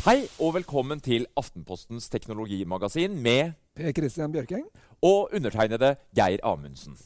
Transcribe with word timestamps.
Hei 0.00 0.22
og 0.40 0.54
velkommen 0.56 0.96
til 1.04 1.26
Aftenpostens 1.36 2.06
teknologimagasin 2.08 3.18
med 3.20 3.50
Per 3.76 3.92
Christian 3.92 4.32
Bjørking. 4.32 4.62
og 5.02 5.28
undertegnede 5.34 5.96
Geir 6.16 6.38
Amundsen. 6.42 6.96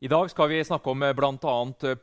I 0.00 0.08
dag 0.08 0.30
skal 0.30 0.48
vi 0.48 0.64
snakke 0.64 0.90
om 0.90 1.02
eh, 1.02 1.12
bl.a. 1.12 1.34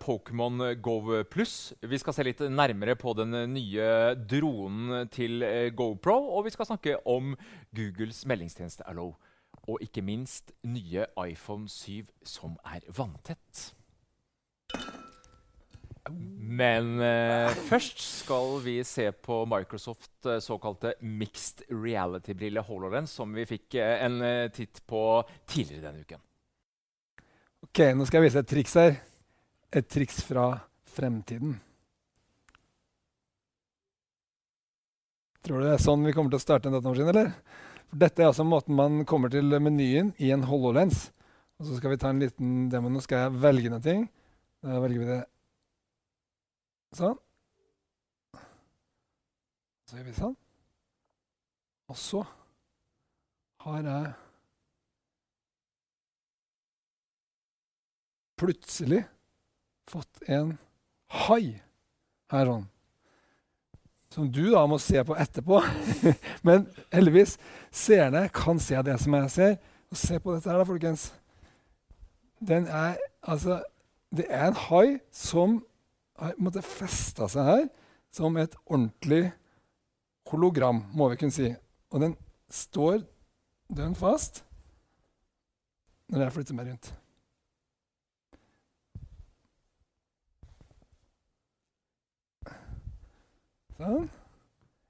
Pokémon 0.03 0.75
Go 0.81 1.23
Pluss. 1.23 1.73
Vi 1.81 1.97
skal 1.97 2.13
se 2.13 2.23
litt 2.23 2.39
nærmere 2.45 2.95
på 2.95 3.15
den 3.17 3.33
eh, 3.33 3.47
nye 3.49 4.15
dronen 4.29 5.09
til 5.09 5.41
eh, 5.41 5.73
GoPro. 5.73 6.37
Og 6.37 6.45
vi 6.45 6.53
skal 6.53 6.65
snakke 6.65 7.07
om 7.07 7.33
Googles 7.75 8.21
meldingstjeneste 8.25 8.85
Allo. 8.85 9.15
Og 9.67 9.81
ikke 9.81 10.05
minst 10.05 10.53
nye 10.63 11.09
iPhone 11.25 11.65
7 11.67 12.05
som 12.23 12.53
er 12.65 12.85
vanntett. 12.93 13.73
Men 16.09 16.97
eh, 17.03 17.51
først 17.69 18.01
skal 18.01 18.57
vi 18.63 18.79
se 18.87 19.09
på 19.11 19.43
Microsoft 19.49 20.25
eh, 20.25 20.41
såkalte 20.43 20.95
mixed 21.05 21.65
reality-brille 21.69 22.63
HoloLens, 22.65 23.13
som 23.19 23.33
vi 23.35 23.45
fikk 23.49 23.77
eh, 23.77 24.03
en 24.05 24.19
eh, 24.25 24.49
titt 24.55 24.81
på 24.89 25.03
tidligere 25.49 25.85
denne 25.87 26.03
uken. 26.03 26.21
Ok, 27.69 27.83
Nå 27.95 28.07
skal 28.07 28.19
jeg 28.19 28.29
vise 28.29 28.43
et 28.43 28.49
triks 28.49 28.75
her. 28.79 28.99
Et 29.69 29.85
triks 29.85 30.21
fra 30.25 30.49
fremtiden. 30.89 31.57
Tror 35.45 35.61
du 35.61 35.69
det 35.69 35.75
er 35.77 35.83
sånn 35.83 36.03
vi 36.07 36.13
kommer 36.15 36.33
til 36.33 36.41
å 36.41 36.43
starte 36.43 36.69
en 36.69 36.75
datamaskin, 36.75 37.11
eller? 37.13 37.33
For 37.89 38.01
dette 38.01 38.23
er 38.23 38.29
altså 38.29 38.45
måten 38.45 38.77
man 38.77 39.03
kommer 39.09 39.31
til 39.33 39.53
menyen 39.61 40.13
i 40.21 40.33
en 40.33 40.45
HoloLens. 40.49 41.07
Og 41.59 41.67
så 41.67 41.77
skal 41.79 41.93
vi 41.93 41.99
ta 42.01 42.11
en 42.13 42.21
liten 42.21 42.69
demo. 42.71 42.91
Nå 42.91 43.01
skal 43.03 43.25
jeg 43.25 43.41
velge 43.43 43.71
noe. 43.73 43.95
Da 44.63 44.81
velger 44.83 45.03
vi 45.03 45.09
det 45.09 45.19
sånn. 46.95 47.17
Så 49.89 49.97
gjør 49.97 50.07
vi 50.07 50.15
sånn. 50.17 50.35
Og 51.89 51.97
så 51.97 52.23
har 53.65 53.79
jeg 53.83 54.11
plutselig 58.39 59.03
fått 59.89 60.21
en 60.29 60.53
hai 61.25 61.59
her 62.31 62.51
sånn. 62.51 62.67
Som 64.13 64.29
du 64.33 64.43
da 64.49 64.63
må 64.69 64.79
se 64.81 65.01
på 65.05 65.17
etterpå. 65.21 65.59
Men 66.47 66.65
heldigvis, 66.93 67.35
seerne 67.69 68.23
kan 68.33 68.61
se 68.61 68.77
det 68.85 68.97
som 69.01 69.17
jeg 69.17 69.33
ser. 69.33 69.57
Og 69.89 69.97
se 70.01 70.17
på 70.21 70.33
dette 70.33 70.49
her, 70.49 70.61
da, 70.61 70.65
folkens. 70.65 71.09
Den 72.39 72.69
er 72.69 72.97
altså 73.21 73.59
Det 74.15 74.25
er 74.29 74.47
en 74.47 74.55
hai 74.57 74.99
som 75.13 75.59
har 76.19 76.65
festa 76.65 77.29
seg 77.31 77.47
her 77.47 77.65
som 78.13 78.37
et 78.37 78.55
ordentlig 78.65 79.29
hologram, 80.29 80.83
må 80.93 81.09
vi 81.11 81.19
kunne 81.21 81.33
si. 81.33 81.49
Og 81.93 82.03
den 82.03 82.15
står 82.51 83.03
dønn 83.69 83.95
fast 83.97 84.43
når 86.09 86.25
jeg 86.25 86.35
flytter 86.35 86.57
meg 86.57 86.71
rundt. 86.71 86.89
Sånn. 93.79 94.09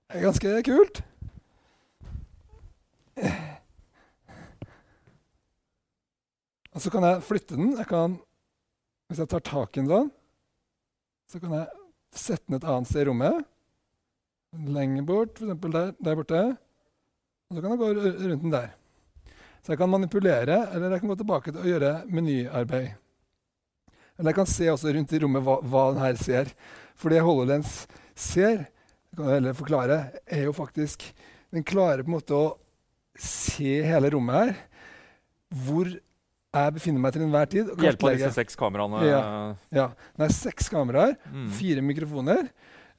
Det 0.09 0.17
er 0.17 0.23
ganske 0.25 0.53
kult. 0.65 1.01
Og 6.73 6.81
så 6.81 6.89
kan 6.93 7.05
jeg 7.05 7.25
flytte 7.27 7.57
den. 7.59 7.75
Jeg 7.77 7.85
kan, 7.89 8.15
hvis 9.09 9.19
jeg 9.21 9.29
tar 9.29 9.43
tak 9.45 9.75
i 9.75 9.83
den 9.83 9.91
sånn, 9.91 10.09
så 11.29 11.39
kan 11.41 11.53
jeg 11.53 11.67
sette 12.15 12.47
den 12.47 12.57
et 12.57 12.65
annet 12.65 12.89
sted 12.89 13.03
i 13.03 13.09
rommet. 13.09 13.43
Lenger 14.65 15.05
bort, 15.05 15.37
f.eks. 15.37 15.59
Der, 15.69 15.91
der 16.01 16.17
borte. 16.17 16.41
Og 17.49 17.57
så 17.57 17.61
kan 17.61 17.75
jeg 17.75 17.81
gå 17.81 17.89
rundt 17.93 18.45
den 18.47 18.55
der. 18.55 18.71
Så 19.61 19.73
jeg 19.73 19.81
kan 19.81 19.91
manipulere, 19.91 20.57
eller 20.73 20.95
jeg 20.95 21.03
kan 21.03 21.11
gå 21.11 21.19
tilbake 21.19 21.53
til 21.53 21.61
å 21.61 21.69
gjøre 21.69 21.93
menyarbeid. 22.09 22.95
Eller 24.17 24.31
jeg 24.31 24.39
kan 24.39 24.49
se 24.49 24.71
også 24.71 24.93
rundt 24.95 25.13
i 25.13 25.21
rommet 25.21 25.45
hva, 25.45 25.59
hva 25.61 25.83
den 25.93 26.01
her 26.01 26.17
ser. 26.19 26.49
For 26.97 27.13
det 27.13 27.21
HoloLens 27.23 27.83
ser, 28.17 28.65
kan 29.13 29.29
jeg 29.29 29.39
heller 29.39 29.57
forklare, 29.57 29.99
er 30.25 30.47
jo 30.47 30.55
faktisk 30.55 31.05
Den 31.49 31.63
klarer 31.65 32.03
på 32.05 32.11
en 32.11 32.13
måte 32.13 32.35
å 32.37 32.49
se 33.17 33.79
hele 33.81 34.11
rommet 34.13 34.35
her. 34.37 34.51
Hvor 35.65 35.87
jeg 36.53 36.73
befinner 36.73 36.99
meg 37.03 37.13
til 37.13 37.21
enhver 37.27 37.49
tid. 37.49 37.69
og 37.69 37.77
Hjelp 37.83 38.03
av 38.03 38.15
disse 38.17 38.33
seks 38.33 38.55
kameraene. 38.57 39.03
Ja. 39.05 39.21
Ja, 39.71 39.87
Det 40.17 40.25
er 40.29 40.33
seks 40.33 40.69
kameraer, 40.69 41.15
Mm. 41.31 41.49
fire 41.51 41.81
mikrofoner. 41.81 42.49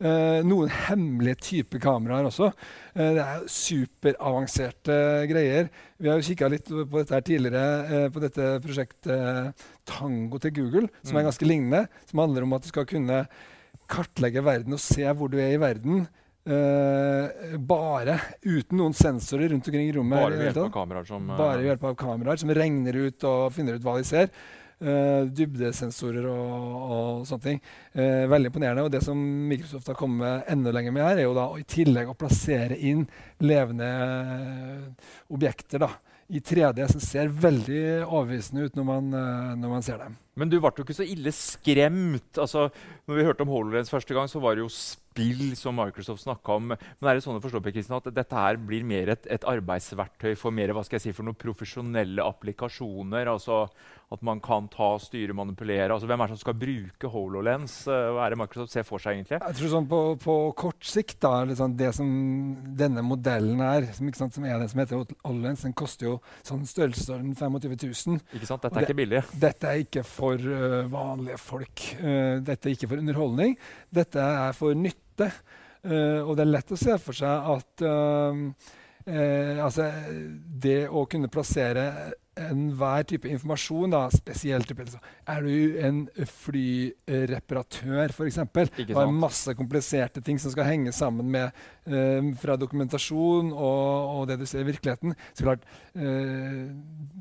Eh, 0.03 0.41
noen 0.49 0.69
hemmelige 0.71 1.37
typer 1.45 1.79
kameraer 1.79 2.25
også. 2.25 2.53
Eh, 2.97 3.13
det 3.15 3.19
er 3.21 3.43
superavanserte 3.47 4.95
greier. 5.29 5.69
Vi 6.01 6.09
har 6.09 6.17
jo 6.21 6.25
kikka 6.25 6.49
litt 6.49 6.65
på 6.71 6.91
dette 7.03 7.11
her 7.13 7.21
tidligere, 7.21 7.91
eh, 7.91 8.09
på 8.09 8.21
dette 8.23 8.61
prosjektet 8.65 9.55
Tango 9.85 10.39
til 10.39 10.51
Google, 10.53 10.89
som 11.03 11.17
er 11.17 11.23
Mm. 11.23 11.27
ganske 11.31 11.47
lignende. 11.47 11.89
Som 12.07 12.19
handler 12.21 12.43
om 12.45 12.53
at 12.55 12.63
du 12.63 12.69
skal 12.69 12.87
kunne 12.87 13.29
kartlegge 13.89 14.43
verden 14.43 14.73
og 14.73 14.79
se 14.81 15.03
hvor 15.03 15.29
du 15.29 15.37
er 15.39 15.53
i 15.55 15.59
verden. 15.59 16.09
Eh, 16.55 17.59
bare 17.59 18.17
uten 18.45 18.79
noen 18.81 18.97
sensorer 18.97 19.53
rundt 19.53 19.69
omkring 19.69 19.89
i 19.89 19.93
rommet. 19.97 20.19
Bare 20.19 20.35
i 20.35 20.41
ved 20.41 20.51
hjelp 20.51 20.65
av 20.67 20.73
kameraer 20.79 21.07
som 21.09 21.29
uh... 21.31 21.37
Bare 21.39 21.95
kameraer 21.99 22.43
som 22.43 22.55
regner 22.57 22.99
ut 23.07 23.29
og 23.29 23.53
finner 23.55 23.79
ut 23.79 23.87
hva 23.87 23.99
de 24.01 24.09
ser. 24.09 24.33
Uh, 24.81 25.27
dybdesensorer 25.37 26.25
og, 26.31 26.77
og 26.81 27.25
sånne 27.29 27.45
ting. 27.45 27.59
Eh, 27.93 28.25
veldig 28.31 28.49
imponerende. 28.49 28.85
Og 28.87 28.93
det 28.93 29.03
som 29.05 29.19
Microsoft 29.51 29.91
har 29.93 29.99
kommet 29.99 30.49
enda 30.51 30.73
lenger 30.73 30.95
med 30.97 31.05
her, 31.05 31.19
er 31.19 31.29
jo 31.29 31.35
da 31.37 31.49
i 31.59 31.67
tillegg 31.69 32.09
å 32.09 32.17
plassere 32.19 32.79
inn 32.79 33.05
levende 33.45 33.91
eh, 33.91 35.11
objekter 35.35 35.85
da, 35.85 35.91
i 36.31 36.41
3D 36.41 36.87
som 36.93 37.03
ser 37.03 37.33
veldig 37.35 37.83
overbevisende 38.07 38.69
ut 38.69 38.79
når 38.79 38.89
man, 38.89 39.13
eh, 39.21 39.55
når 39.61 39.75
man 39.75 39.85
ser 39.85 40.01
dem. 40.01 40.17
Men 40.41 40.51
du 40.53 40.59
ble 40.59 40.73
jo 40.73 40.87
ikke 40.87 40.97
så 40.97 41.07
ille 41.07 41.33
skremt. 41.37 42.41
Altså, 42.41 42.69
når 43.07 43.21
vi 43.21 43.29
hørte 43.29 43.47
om 43.47 43.53
HoloLens 43.53 43.93
første 43.93 44.17
gang, 44.17 44.31
så 44.31 44.43
var 44.43 44.57
det 44.57 44.65
jo 44.65 44.73
spill 44.73 45.57
som 45.59 45.77
Microsoft 45.77 46.25
snakka 46.25 46.57
om. 46.57 46.73
Men 46.73 47.11
er 47.11 47.19
det 47.19 47.25
sånn 47.25 47.39
å 47.39 47.45
forstå 47.45 47.63
at 47.99 48.11
dette 48.15 48.43
her 48.45 48.61
blir 48.63 48.87
mer 48.87 49.13
et, 49.17 49.27
et 49.31 49.47
arbeidsverktøy 49.49 50.35
for 50.39 50.55
mer, 50.55 50.73
hva 50.73 50.85
skal 50.87 51.01
jeg 51.01 51.09
si, 51.09 51.17
for 51.17 51.27
noen 51.27 51.39
profesjonelle 51.39 52.25
applikasjoner? 52.25 53.31
Altså 53.31 53.67
at 54.11 54.23
man 54.27 54.41
kan 54.43 54.67
ta, 54.71 54.97
styre, 54.99 55.35
manipulere. 55.39 55.93
Altså, 55.95 56.09
hvem 56.11 56.23
er 56.23 56.31
det 56.31 56.35
som 56.35 56.41
skal 56.43 56.57
bruke 56.59 57.11
HoloLens? 57.13 57.75
Eh, 57.87 58.09
Hva 58.11 58.25
er 58.25 58.35
det 58.35 58.41
Microsoft 58.41 58.75
ser 58.75 58.87
for 58.87 59.03
seg, 59.03 59.21
egentlig? 59.21 59.39
Jeg 59.39 59.59
tror 59.61 59.71
sånn 59.71 59.87
på, 59.91 60.01
på 60.25 60.35
kort 60.59 60.89
sikt, 60.91 61.21
da, 61.23 61.45
liksom 61.47 61.77
det 61.79 61.93
som 61.95 62.09
denne 62.81 63.05
modellen 63.07 63.63
er, 63.63 63.87
som, 63.95 64.11
sant, 64.19 64.35
som 64.35 64.47
er 64.49 64.59
det 64.59 64.67
som 64.73 64.83
heter 64.83 65.05
HoloLens, 65.23 65.63
den 65.69 65.77
koster 65.79 66.09
jo 66.09 66.17
sånn 66.43 66.67
størrelsesorden 66.67 67.37
25 67.39 67.77
000. 67.87 68.19
Ikke 68.35 68.51
sant? 68.51 68.67
Dette 68.67 68.83
er 68.83 68.89
ikke 68.89 68.99
billig. 68.99 69.23
Dette 69.47 69.71
er 69.71 69.85
ikke 69.85 70.03
for 70.07 70.30
øh, 70.39 70.93
vanlige 70.93 71.39
folk. 71.39 71.83
Øh, 72.01 72.47
dette 72.47 72.69
er 72.69 72.77
ikke 72.77 72.89
for 72.89 73.03
underholdning. 73.03 73.59
Dette 73.95 74.21
er 74.21 74.53
for 74.53 74.75
nytte. 74.75 75.33
Øh, 75.85 76.29
og 76.29 76.37
det 76.37 76.45
er 76.45 76.55
lett 76.55 76.73
å 76.73 76.79
se 76.79 76.97
for 77.01 77.17
seg 77.17 77.51
at 77.55 77.85
eh, 77.89 79.63
altså, 79.65 79.89
det 80.63 80.85
å 80.89 81.07
kunne 81.11 81.33
plassere 81.33 82.13
enhver 82.41 83.03
type 83.09 83.29
informasjon, 83.29 83.93
da, 83.93 84.09
spesielt 84.13 84.69
type, 84.69 84.83
altså, 84.85 84.99
Er 85.29 85.43
du 85.45 85.79
en 85.81 86.09
flyreparatør, 86.15 88.13
f.eks., 88.15 88.39
og 88.39 88.97
har 88.97 89.13
masse 89.13 89.55
kompliserte 89.59 90.21
ting 90.25 90.41
som 90.41 90.51
skal 90.55 90.69
henge 90.69 90.93
sammen 90.97 91.31
med 91.31 91.51
eh, 91.87 92.35
fra 92.41 92.57
dokumentasjon 92.61 93.53
og, 93.53 94.21
og 94.21 94.29
det 94.31 94.39
du 94.41 94.47
ser 94.49 94.61
i 94.65 94.71
virkeligheten, 94.71 95.15
så 95.35 95.49
klart 95.49 95.63
eh, 95.95 96.67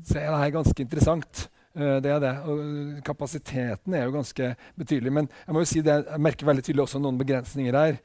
så 0.04 0.18
er 0.20 0.30
det 0.30 0.42
her 0.44 0.56
ganske 0.60 0.86
interessant. 0.86 1.48
Eh, 1.76 1.98
det 2.02 2.10
er 2.10 2.22
det. 2.22 2.32
Og 2.50 3.04
kapasiteten 3.06 3.94
er 3.94 4.06
jo 4.06 4.16
ganske 4.16 4.54
betydelig. 4.78 5.12
Men 5.20 5.30
jeg 5.46 5.54
må 5.54 5.62
jo 5.62 5.70
si 5.70 5.84
det, 5.86 6.00
jeg 6.08 6.24
merker 6.26 6.50
veldig 6.50 6.66
tydelig 6.66 6.86
også 6.86 7.02
noen 7.02 7.20
begrensninger 7.20 7.78
her. 7.78 8.00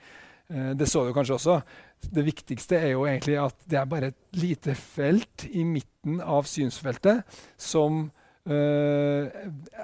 Eh, 0.50 0.72
det 0.78 0.90
så 0.92 1.06
du 1.06 1.14
kanskje 1.16 1.40
også. 1.40 1.60
Det 2.06 2.26
viktigste 2.28 2.78
er 2.78 2.94
jo 2.94 3.08
egentlig 3.10 3.40
at 3.42 3.58
det 3.66 3.80
er 3.80 3.90
bare 3.90 4.12
et 4.14 4.38
lite 4.38 4.76
felt 4.78 5.48
i 5.50 5.66
midten 5.66 6.20
av 6.22 6.46
synsfeltet 6.50 7.26
som 7.58 8.06
eh, 8.46 9.26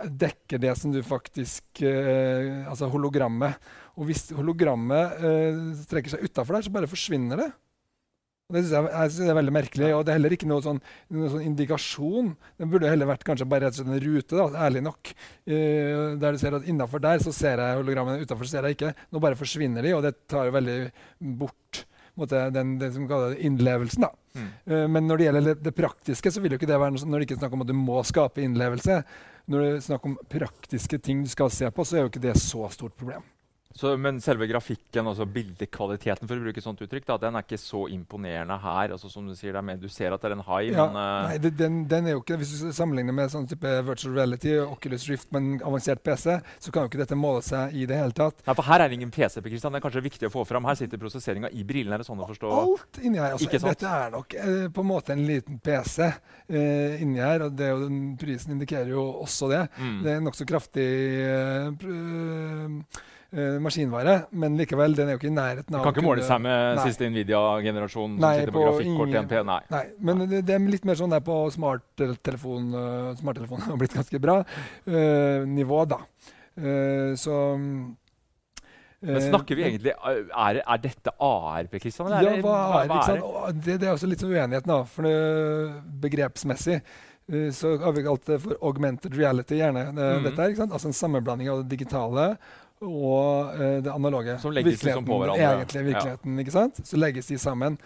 dekker 0.06 0.62
det 0.62 0.76
som 0.78 0.94
du 0.94 1.02
faktisk 1.06 1.82
eh, 1.82 2.62
Altså 2.70 2.92
hologrammet. 2.94 3.58
Og 3.98 4.08
hvis 4.08 4.30
hologrammet 4.38 5.26
eh, 5.26 5.66
strekker 5.82 6.14
seg 6.14 6.30
utafor 6.30 6.58
der, 6.58 6.68
så 6.68 6.74
bare 6.74 6.92
forsvinner 6.92 7.42
det. 7.42 7.50
Og 8.52 8.58
det 8.58 8.66
synes 8.66 8.74
jeg, 8.76 8.88
jeg 8.92 9.12
synes 9.14 9.24
det 9.24 9.32
er 9.32 9.38
veldig 9.38 9.52
merkelig. 9.56 9.90
Og 9.96 10.02
det 10.04 10.12
er 10.12 10.18
heller 10.18 10.34
ikke 10.36 10.48
noe 10.52 10.64
sånn, 10.66 10.80
noe 11.16 11.30
sånn 11.32 11.46
indikasjon. 11.48 12.34
Det 12.60 12.68
burde 12.74 12.90
heller 12.92 13.08
vært 13.08 13.24
kanskje 13.30 13.48
bare 13.48 13.64
rett 13.70 13.78
og 13.78 13.86
slett 13.86 13.94
en 13.96 14.04
rute, 14.04 14.36
da, 14.36 14.48
ærlig 14.66 14.82
nok. 14.84 15.12
Uh, 15.48 16.20
der 16.20 16.36
du 16.36 16.42
ser 16.42 16.58
at 16.60 16.68
innafor 16.68 17.04
der 17.06 17.24
så 17.24 17.32
ser 17.36 17.64
jeg 17.64 17.80
hologrammene, 17.80 18.28
utafor 18.28 18.52
ser 18.52 18.68
jeg 18.68 18.76
ikke. 18.76 18.92
Nå 19.08 19.24
bare 19.24 19.40
forsvinner 19.40 19.88
de, 19.88 19.96
og 19.96 20.04
det 20.04 20.18
tar 20.28 20.50
jo 20.50 20.56
veldig 20.60 20.78
bort 21.40 21.86
måte, 22.20 22.44
den, 22.52 22.76
den 22.82 22.92
som 22.92 23.08
kalles 23.08 23.40
innlevelsen. 23.40 24.04
da. 24.04 24.12
Mm. 24.36 24.54
Uh, 24.68 24.88
men 24.98 25.08
når 25.08 25.22
det 25.22 25.30
gjelder 25.30 25.48
det, 25.48 25.58
det 25.64 25.78
praktiske, 25.80 26.36
så 26.36 26.44
vil 26.44 26.52
jo 26.52 26.60
ikke 26.60 26.74
det 26.74 26.82
være 26.84 26.98
noe, 26.98 27.06
sånn- 27.06 27.16
når 27.16 27.24
det 27.24 27.30
ikke 27.30 27.40
er 27.40 27.44
snakk 27.46 27.56
om 27.56 27.64
at 27.64 27.72
du 27.72 27.78
må 27.80 28.04
skape 28.12 28.44
innlevelse. 28.44 29.04
Når 29.48 29.64
det 29.64 29.76
er 29.78 29.86
snakk 29.88 30.12
om 30.12 30.20
praktiske 30.36 31.00
ting 31.00 31.24
du 31.24 31.32
skal 31.32 31.50
se 31.56 31.72
på, 31.72 31.88
så 31.88 31.96
er 31.96 32.04
jo 32.04 32.12
ikke 32.12 32.28
det 32.28 32.36
så 32.44 32.68
stort 32.76 33.00
problem. 33.00 33.24
Så, 33.78 33.94
men 33.98 34.20
selve 34.24 34.48
grafikken, 34.50 35.08
altså 35.08 35.26
bildekvaliteten, 35.30 36.28
for 36.28 36.40
å 36.40 36.46
bruke 36.46 36.64
sånt 36.64 36.82
uttrykk, 36.84 37.08
da, 37.08 37.18
den 37.22 37.38
er 37.38 37.46
ikke 37.46 37.60
så 37.62 37.86
imponerende 37.92 38.58
her. 38.62 38.96
altså 38.96 39.10
som 39.12 39.28
Du 39.28 39.36
sier, 39.38 39.54
det 39.54 39.62
er 39.62 39.68
mer, 39.68 39.80
du 39.82 39.90
ser 39.92 40.14
at 40.16 40.24
det 40.24 40.32
er 40.32 40.36
en 40.38 40.46
hai, 40.48 40.62
Ja, 40.72 40.88
men 40.88 40.98
uh... 40.98 41.30
nei, 41.30 41.38
det, 41.44 41.54
den, 41.60 41.82
den 41.92 42.10
er 42.10 42.18
jo 42.18 42.24
ikke, 42.24 42.40
Hvis 42.42 42.54
du 42.60 42.72
sammenligner 42.76 43.16
med 43.16 43.32
sånn 43.34 43.48
type 43.50 43.74
virtual 43.88 44.16
reality 44.18 44.58
Oculus 44.64 45.08
Rift 45.10 45.32
med 45.32 45.42
en 45.44 45.68
avansert 45.72 46.04
PC, 46.04 46.38
så 46.60 46.74
kan 46.74 46.86
jo 46.86 46.92
ikke 46.92 47.02
dette 47.04 47.20
måle 47.20 47.44
seg 47.46 47.76
i 47.78 47.88
det 47.90 48.00
hele 48.00 48.16
tatt. 48.18 48.44
Nei, 48.48 48.56
for 48.58 48.68
Her 48.68 48.86
er 48.86 48.92
det 48.92 49.00
ingen 49.00 49.14
PC. 49.14 49.42
Christian. 49.42 49.74
Det 49.74 49.82
er 49.82 49.86
kanskje 49.86 50.04
viktig 50.06 50.30
å 50.30 50.34
få 50.34 50.46
fram. 50.48 50.68
Her 50.70 50.78
sitter 50.80 51.02
prosesseringa 51.02 51.52
i 51.52 51.66
brillene. 51.68 51.98
Er 51.98 52.04
det 52.04 52.08
sånn 52.08 52.22
å 52.22 52.28
forstå? 52.30 52.52
Alt 52.62 53.02
inni 53.02 53.22
her. 53.22 53.36
Altså, 53.36 53.50
dette 53.68 53.94
er 54.02 54.14
nok 54.14 54.36
eh, 54.38 54.68
på 54.74 54.84
en 54.84 54.90
måte 54.90 55.16
en 55.16 55.24
liten 55.28 55.60
PC 55.64 56.08
eh, 56.08 57.02
inni 57.04 57.22
her, 57.24 57.48
og 57.48 57.56
det 57.58 57.72
jo, 57.72 57.80
den 57.86 58.02
prisen 58.22 58.56
indikerer 58.56 58.94
jo 58.94 59.06
også 59.26 59.52
det. 59.52 59.64
Mm. 59.78 59.98
Det 60.06 60.14
er 60.14 60.26
nokså 60.28 60.48
kraftig 60.50 60.90
eh, 61.26 63.08
eh, 63.34 63.58
maskinvare, 63.64 64.16
men 64.32 64.58
likevel, 64.60 64.96
den 64.96 65.08
er 65.10 65.16
jo 65.16 65.20
ikke 65.22 65.30
i 65.32 65.36
nærheten 65.36 65.76
av 65.78 65.84
Kan 65.86 65.94
ikke 65.96 66.04
måle 66.06 66.24
seg 66.28 66.42
med 66.44 66.76
Nei. 66.78 66.86
siste 66.90 67.08
Nvidia-generasjon 67.10 68.18
som 68.18 68.20
Nei, 68.26 68.34
sitter 68.40 68.52
på, 68.52 68.60
på 68.60 68.66
grafikkort 68.68 69.08
ingen- 69.08 69.24
en 69.24 69.32
P. 69.32 69.44
Nei. 69.52 69.60
Nei, 69.72 69.84
men 70.00 70.26
det, 70.28 70.42
det 70.50 70.56
er 70.58 70.68
litt 70.68 70.86
mer 70.86 70.96
sånn 71.00 71.10
der 71.16 71.24
på 71.26 71.38
smarttelefon 71.56 72.70
uh, 72.76 73.16
Smarttelefonen 73.22 73.68
har 73.72 73.78
blitt 73.82 73.94
ganske 73.98 74.20
bra 74.24 74.40
uh, 74.44 75.46
nivå, 75.48 75.86
da. 75.88 76.02
Uh, 76.60 77.16
så 77.16 77.38
Men 79.02 79.16
eh, 79.18 79.24
snakker 79.32 79.56
vi 79.58 79.64
egentlig 79.66 79.94
Er, 79.98 80.60
er 80.62 80.82
dette 80.84 81.14
ARP, 81.18 81.78
Kristian? 81.82 82.12
Ja, 82.12 82.20
det- 82.22 82.42
hva 82.44 82.58
er 82.84 82.90
det? 82.92 82.98
Ikke 83.00 83.16
er? 83.16 83.56
Det, 83.66 83.78
det 83.82 83.88
er 83.88 83.96
også 83.96 84.10
litt 84.12 84.22
sånn 84.22 84.34
uenighet 84.36 84.68
nå, 84.70 84.82
for 84.92 85.08
det, 85.08 85.16
begrepsmessig 86.04 86.76
eh, 86.82 87.48
så 87.56 87.72
har 87.82 87.96
vi 87.96 88.04
kalt 88.06 88.28
det 88.30 88.38
for 88.44 88.58
augmented 88.62 89.16
reality, 89.18 89.58
gjerne. 89.62 89.88
Det, 89.96 90.10
Mhm. 90.20 90.24
dette 90.28 90.42
her? 90.46 90.68
Altså 90.68 90.92
en 90.92 90.98
sammenblanding 91.00 91.50
av 91.50 91.64
det 91.64 91.72
digitale 91.78 92.28
og 92.82 93.56
uh, 93.56 93.78
det 93.86 93.94
analoge. 93.94 94.38
Som 94.42 94.56
legges 94.56 94.84
liksom 94.84 95.06
på 95.06 95.22
hverandre. 95.22 95.54
Egentlig 95.62 95.86
virkeligheten, 95.92 96.36
ja. 96.36 96.46
ikke 96.46 96.58
sant? 96.58 96.84
Så 96.88 97.00
legges 97.00 97.32
de 97.32 97.40
sammen. 97.42 97.80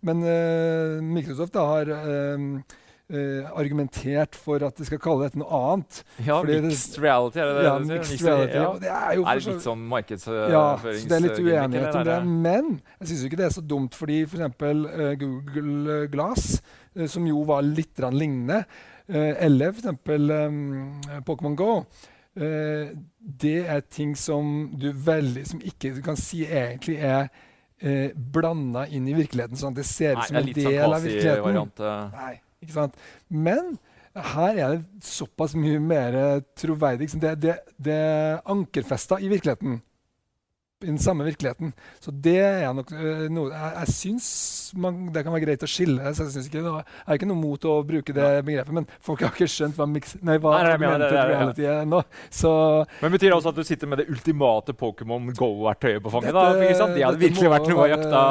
Men 0.00 0.22
uh, 0.22 0.98
Microsoft 1.04 1.56
da 1.56 1.64
har 1.72 1.90
eh, 1.96 2.76
Uh, 3.08 3.40
argumentert 3.56 4.36
for 4.36 4.60
at 4.60 4.76
de 4.76 4.84
skal 4.84 4.98
kalle 5.00 5.24
dette 5.24 5.38
noe 5.40 5.48
annet. 5.48 6.02
Ja, 6.26 6.42
Fordi 6.42 6.58
det- 6.58 6.64
mixed 6.66 6.98
reality, 7.00 7.38
er 7.40 7.46
det 7.46 7.54
det? 7.56 7.62
Ja, 7.64 7.78
du 7.78 8.04
sier? 8.04 8.26
reality. 8.26 8.52
ja. 8.52 8.72
Det 8.82 8.90
er 8.90 9.14
jo 9.14 9.22
Er 9.24 9.38
det 9.38 9.46
litt 9.46 9.62
sånn 9.64 9.86
ja, 10.52 10.76
så 10.76 11.08
det 11.08 11.16
er 11.16 11.24
litt 11.24 11.40
uenighet 11.40 11.94
om 11.94 12.04
det. 12.04 12.18
Men 12.26 12.82
jeg 13.00 13.08
syns 13.08 13.24
ikke 13.24 13.38
det 13.40 13.46
er 13.46 13.54
så 13.56 13.64
dumt, 13.64 13.94
fordi 13.96 14.26
f.eks. 14.26 14.60
Uh, 14.60 15.14
Google 15.22 16.06
Glass, 16.12 16.60
uh, 17.00 17.06
som 17.06 17.24
jo 17.24 17.44
var 17.48 17.62
litt 17.62 17.96
lignende, 17.96 18.66
eller 19.08 19.72
f.eks. 19.72 19.86
Um, 20.04 21.00
Pokémon 21.24 21.56
Go 21.56 21.86
eh, 22.40 22.92
Det 23.42 23.66
er 23.68 23.80
ting 23.90 24.14
som 24.16 24.70
du 24.78 24.92
veldig 24.92 25.46
Som 25.46 25.60
ikke 25.60 25.94
du 25.96 26.00
kan 26.02 26.16
si 26.16 26.44
egentlig 26.46 26.96
er 27.04 27.28
eh, 27.80 28.10
blanda 28.14 28.86
inn 28.88 29.06
i 29.08 29.14
virkeligheten, 29.14 29.56
sånn 29.60 29.74
at 29.74 29.82
det 29.82 29.86
ser 29.86 30.16
ut 30.16 30.24
som 30.28 30.36
en 30.40 30.46
del 30.54 30.64
sånn 30.64 30.94
av 30.96 31.02
virkeligheten. 31.04 31.44
eh. 31.80 32.16
Nei, 32.16 32.32
ikke 32.62 32.72
sant? 32.74 32.96
Men 33.28 33.78
her 34.18 34.56
er 34.58 34.72
det 34.78 35.04
såpass 35.06 35.54
mye 35.54 35.78
mer 35.78 36.16
troverdig. 36.58 37.10
Det, 37.20 37.34
det, 37.42 37.58
det 37.78 37.94
er 37.94 38.40
ankerfesta 38.50 39.20
i 39.22 39.28
virkeligheten. 39.30 39.80
I 40.78 40.86
den 40.86 40.98
samme 41.02 41.24
virkeligheten. 41.26 41.72
Så 41.98 42.12
det 42.14 42.36
er 42.38 42.68
nok 42.72 42.92
øh, 42.94 43.24
noe 43.34 43.48
Jeg, 43.50 43.70
jeg 43.80 43.88
syns 43.96 44.26
man, 44.78 45.08
det 45.10 45.24
kan 45.26 45.34
være 45.34 45.42
greit 45.48 45.64
å 45.66 45.68
skille. 45.70 46.12
Så 46.14 46.28
jeg, 46.28 46.44
ikke, 46.46 46.60
jeg 46.62 46.84
har 47.08 47.16
ikke 47.18 47.26
noe 47.26 47.40
mot 47.40 47.64
å 47.66 47.72
bruke 47.88 48.14
det 48.14 48.26
begrepet, 48.46 48.70
men 48.76 48.86
folk 49.02 49.24
har 49.24 49.32
ikke 49.34 49.48
skjønt 49.50 49.74
hva, 49.74 49.88
mix, 49.90 50.12
nei, 50.22 50.36
hva 50.38 50.52
Nei, 50.54 50.76
nei, 50.78 50.90
er- 50.92 51.32
reality 51.32 51.66
er 51.66 51.80
ennå. 51.82 51.98
Så 52.30 52.52
Men 53.02 53.10
betyr 53.16 53.26
det 53.32 53.38
også 53.40 53.50
at 53.50 53.58
du 53.58 53.64
sitter 53.66 53.90
med 53.90 54.04
det 54.04 54.06
ultimate 54.14 54.76
Pokémon 54.78 55.26
Go-verktøyet 55.34 56.04
på 56.04 56.14
fanget? 56.14 56.30
da? 56.38 56.46
Dette- 56.54 56.78
sant? 56.78 56.94
Det 56.94 57.02
hadde 57.08 57.22
virkelig 57.24 57.50
vært 57.56 57.68
noe 57.72 57.82
å 57.82 57.90
jakte 57.96 58.22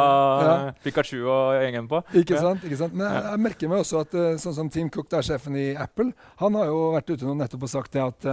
ja. 0.48 0.56
Pikachu 0.88 1.20
og 1.28 1.60
gjengen 1.66 1.92
på. 1.92 2.02
Ikke 2.24 2.40
sant? 2.48 2.64
ikke 2.64 2.80
sant? 2.80 2.96
Men 2.96 3.10
jeg, 3.12 3.26
jeg 3.28 3.44
merker 3.50 3.74
meg 3.76 3.84
også 3.84 4.06
at 4.08 4.16
eh, 4.16 4.40
sånn 4.40 4.56
som 4.62 4.72
Team 4.72 4.88
Cook, 4.94 5.12
der 5.12 5.28
sjefen 5.34 5.60
i 5.60 5.68
Apple, 5.76 6.14
han 6.40 6.56
har 6.62 6.72
jo 6.72 6.80
vært 6.96 7.12
ute 7.12 7.28
nå 7.28 7.36
nettopp 7.44 7.68
og 7.68 7.76
sagt 7.76 7.92
det 8.00 8.08
at 8.08 8.32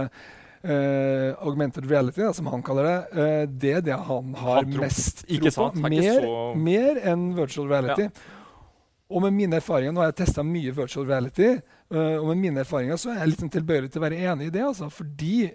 eh, 0.65 1.33
augmented 1.45 1.85
reality, 1.89 2.21
da, 2.23 2.31
som 2.33 2.49
han 2.51 2.63
kaller 2.65 2.87
det, 2.89 2.95
uh, 3.13 3.43
det 3.63 3.73
er 3.77 3.83
det 3.85 3.99
han 4.07 4.33
har 4.39 4.63
Han 4.63 4.79
mest 4.81 5.25
tro 5.27 5.51
på. 5.51 5.67
Er 5.85 5.89
Mer, 5.89 6.21
så- 6.25 6.55
mer 6.57 6.99
enn 7.11 7.29
virtual 7.37 7.69
reality. 7.69 8.09
Og 9.07 9.21
med 9.21 9.33
mine 9.33 9.59
erfaringer, 9.59 9.93
Nå 9.93 10.01
har 10.01 10.11
jeg 10.11 10.25
testa 10.25 10.41
mye 10.43 10.71
virtual 10.73 11.05
reality, 11.05 11.51
uh, 11.93 12.17
og 12.17 12.27
med 12.31 12.37
mine 12.37 12.63
erfaringer 12.63 12.97
så 12.97 13.13
er 13.13 13.25
jeg 13.25 13.37
sånn 13.37 13.53
tilbøyelig 13.53 13.91
til 13.91 14.01
å 14.01 14.05
være 14.09 14.21
enig 14.31 14.47
i 14.47 14.55
det. 14.55 14.63
Altså, 14.65 14.89
fordi 14.89 15.51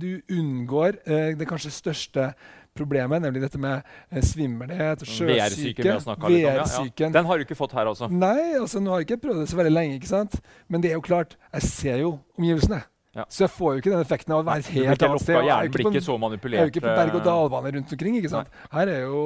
du 0.00 0.22
unngår 0.30 1.04
det 1.36 1.46
kanskje 1.46 1.70
største 1.70 2.32
problemet, 2.76 3.22
nemlig 3.22 3.42
dette 3.44 3.58
med 3.60 3.82
eh, 4.10 4.22
svimmelhet 4.24 5.02
VR-syken 5.02 5.26
vi 5.26 5.38
sjøsyke. 5.40 5.96
om. 6.14 6.32
Ja, 6.32 6.38
ja. 6.38 6.54
VR-syken. 6.62 7.12
Den 7.12 7.28
har 7.28 7.38
du 7.38 7.44
ikke 7.44 7.58
fått 7.58 7.74
her, 7.76 7.90
altså. 7.90 8.08
Nei, 8.12 8.54
altså 8.60 8.82
nå 8.82 8.94
har 8.94 9.02
jeg 9.02 9.10
ikke 9.10 9.22
prøvd 9.26 9.42
det 9.44 9.50
så 9.52 9.58
veldig 9.60 9.74
lenge, 9.74 9.98
ikke 9.98 10.10
sant? 10.10 10.38
men 10.68 10.84
det 10.84 10.92
er 10.92 10.98
jo 10.98 11.04
klart, 11.04 11.36
jeg 11.52 11.66
ser 11.68 12.00
jo 12.04 12.14
omgivelsene. 12.38 12.82
Ja. 13.20 13.24
Så 13.28 13.44
jeg 13.44 13.50
får 13.52 13.74
jo 13.76 13.82
ikke 13.82 13.92
den 13.92 14.00
effekten 14.04 14.32
av 14.34 14.40
å 14.40 14.46
være 14.48 14.64
helt 14.80 15.02
annet 15.10 15.20
sted. 15.26 15.34
jeg 15.44 15.52
er 15.52 15.68
ikke 15.68 15.76
på- 15.76 15.92
Jeg 16.56 16.60
er 16.60 16.66
jo 16.66 16.72
ikke 16.72 16.84
på 16.86 16.88
berg-og-dal-bane 17.00 17.74
rundt 17.76 17.92
omkring. 17.92 18.16
ikke 18.22 18.30
sant? 18.32 18.48
Her 18.72 18.88
er 18.88 19.00
jo 19.04 19.24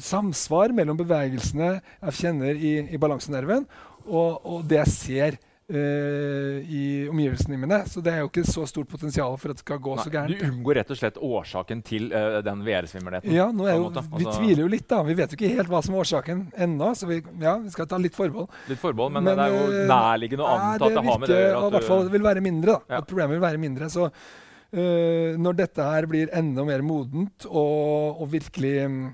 samsvar 0.00 0.74
mellom 0.76 0.96
bevegelsene 1.00 1.80
jeg 1.80 2.12
kjenner 2.20 2.54
i, 2.56 2.74
i 2.94 3.00
balansenerven, 3.00 3.66
og, 4.06 4.40
og 4.44 4.68
det 4.68 4.78
jeg 4.84 4.92
ser 4.92 5.26
eh, 5.32 5.38
i 5.64 7.08
omgivelsene 7.08 7.56
mine. 7.56 7.78
Så 7.88 8.02
det 8.04 8.12
er 8.12 8.20
jo 8.20 8.28
ikke 8.28 8.44
så 8.44 8.66
stort 8.68 8.88
potensial 8.90 9.36
for 9.40 9.52
at 9.52 9.56
det 9.56 9.64
skal 9.64 9.80
gå 9.80 9.94
så 9.96 10.10
gærent. 10.12 10.36
du 10.36 10.44
unngår 10.44 10.80
rett 10.80 10.90
og 10.92 10.98
slett 11.00 11.16
årsaken 11.16 11.80
til 11.86 12.10
uh, 12.12 12.40
den 12.44 12.60
VR-svimmelheten. 12.66 13.32
Ja, 13.32 13.48
er 13.48 13.78
jo. 13.78 13.88
Vi 13.88 14.26
Altså- 14.26 14.38
tviler 14.38 14.62
jo 14.64 14.68
litt, 14.68 14.86
da. 14.88 15.02
Vi 15.02 15.14
vet 15.14 15.32
jo 15.32 15.38
ikke 15.38 15.54
helt 15.56 15.72
hva 15.72 15.82
som 15.82 15.94
er 15.94 16.04
årsaken 16.04 16.44
ennå, 16.66 16.90
så 16.94 17.08
vi, 17.08 17.22
ja, 17.40 17.56
vi 17.58 17.70
skal 17.72 17.88
ta 17.88 17.96
litt 17.96 18.14
forbehold. 18.14 18.48
Litt 18.68 18.82
forbehold, 18.82 19.12
men, 19.12 19.24
Men, 19.24 19.36
det 19.36 19.44
er 19.44 19.56
jo 19.56 19.64
eh, 19.72 19.86
nærliggende 19.88 20.44
å 20.44 20.48
Nei, 20.52 20.72
anta 20.74 20.84
at 20.84 20.98
det 20.98 21.04
har 21.04 21.18
med 21.18 21.28
det 21.28 21.36
å 21.36 21.44
gjøre. 21.44 21.68
i 21.68 21.76
hvert 21.78 21.88
fall 21.88 22.08
vil 22.10 22.26
være 22.28 22.40
mindre. 22.44 22.72
da. 22.72 22.80
Ja. 22.88 22.98
At 22.98 23.08
problemet 23.08 23.38
vil 23.38 23.46
være 23.48 23.62
mindre. 23.64 23.88
Så 23.88 24.10
uh, 24.10 25.30
når 25.40 25.56
dette 25.64 25.88
her 25.88 26.06
blir 26.10 26.28
enda 26.32 26.64
mer 26.64 26.84
modent 26.84 27.48
og, 27.48 28.20
og 28.20 28.28
virkelig 28.34 28.74
mm, 28.84 29.08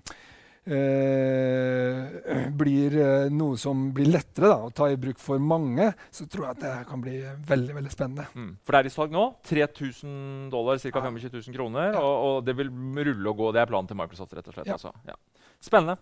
øh, 0.71 2.47
blir 2.61 2.97
øh, 3.01 3.27
noe 3.35 3.59
som 3.61 3.89
blir 3.97 4.11
lettere 4.11 4.51
da, 4.51 4.59
å 4.69 4.73
ta 4.75 4.89
i 4.93 4.99
bruk 5.01 5.19
for 5.23 5.43
mange, 5.43 5.91
så 6.15 6.27
tror 6.31 6.47
jeg 6.49 6.57
at 6.59 6.63
det 6.65 6.75
kan 6.91 7.03
bli 7.05 7.17
veldig 7.51 7.77
veldig 7.81 7.93
spennende. 7.95 8.27
mm. 8.35 8.53
For 8.65 8.77
det 8.77 8.81
er 8.85 8.91
i 8.91 8.95
salg 8.95 9.15
nå. 9.15 9.25
3000 9.51 10.49
dollar, 10.55 10.81
ca. 10.83 11.03
25 11.11 11.35
000 11.51 11.57
kroner. 11.59 11.93
Ja. 11.97 12.01
Og, 12.05 12.17
og 12.31 12.41
det 12.49 12.57
vil 12.61 12.71
rulle 13.11 13.33
og 13.35 13.43
gå. 13.45 13.53
Det 13.57 13.63
er 13.65 13.71
planen 13.71 13.91
til 13.91 13.99
Microsoft, 14.01 14.35
rett 14.39 14.49
og 14.51 14.57
slett. 14.57 14.71
Ja. 14.71 14.79
Altså. 14.79 14.95
Ja. 15.09 15.19
Spennende. 15.61 15.99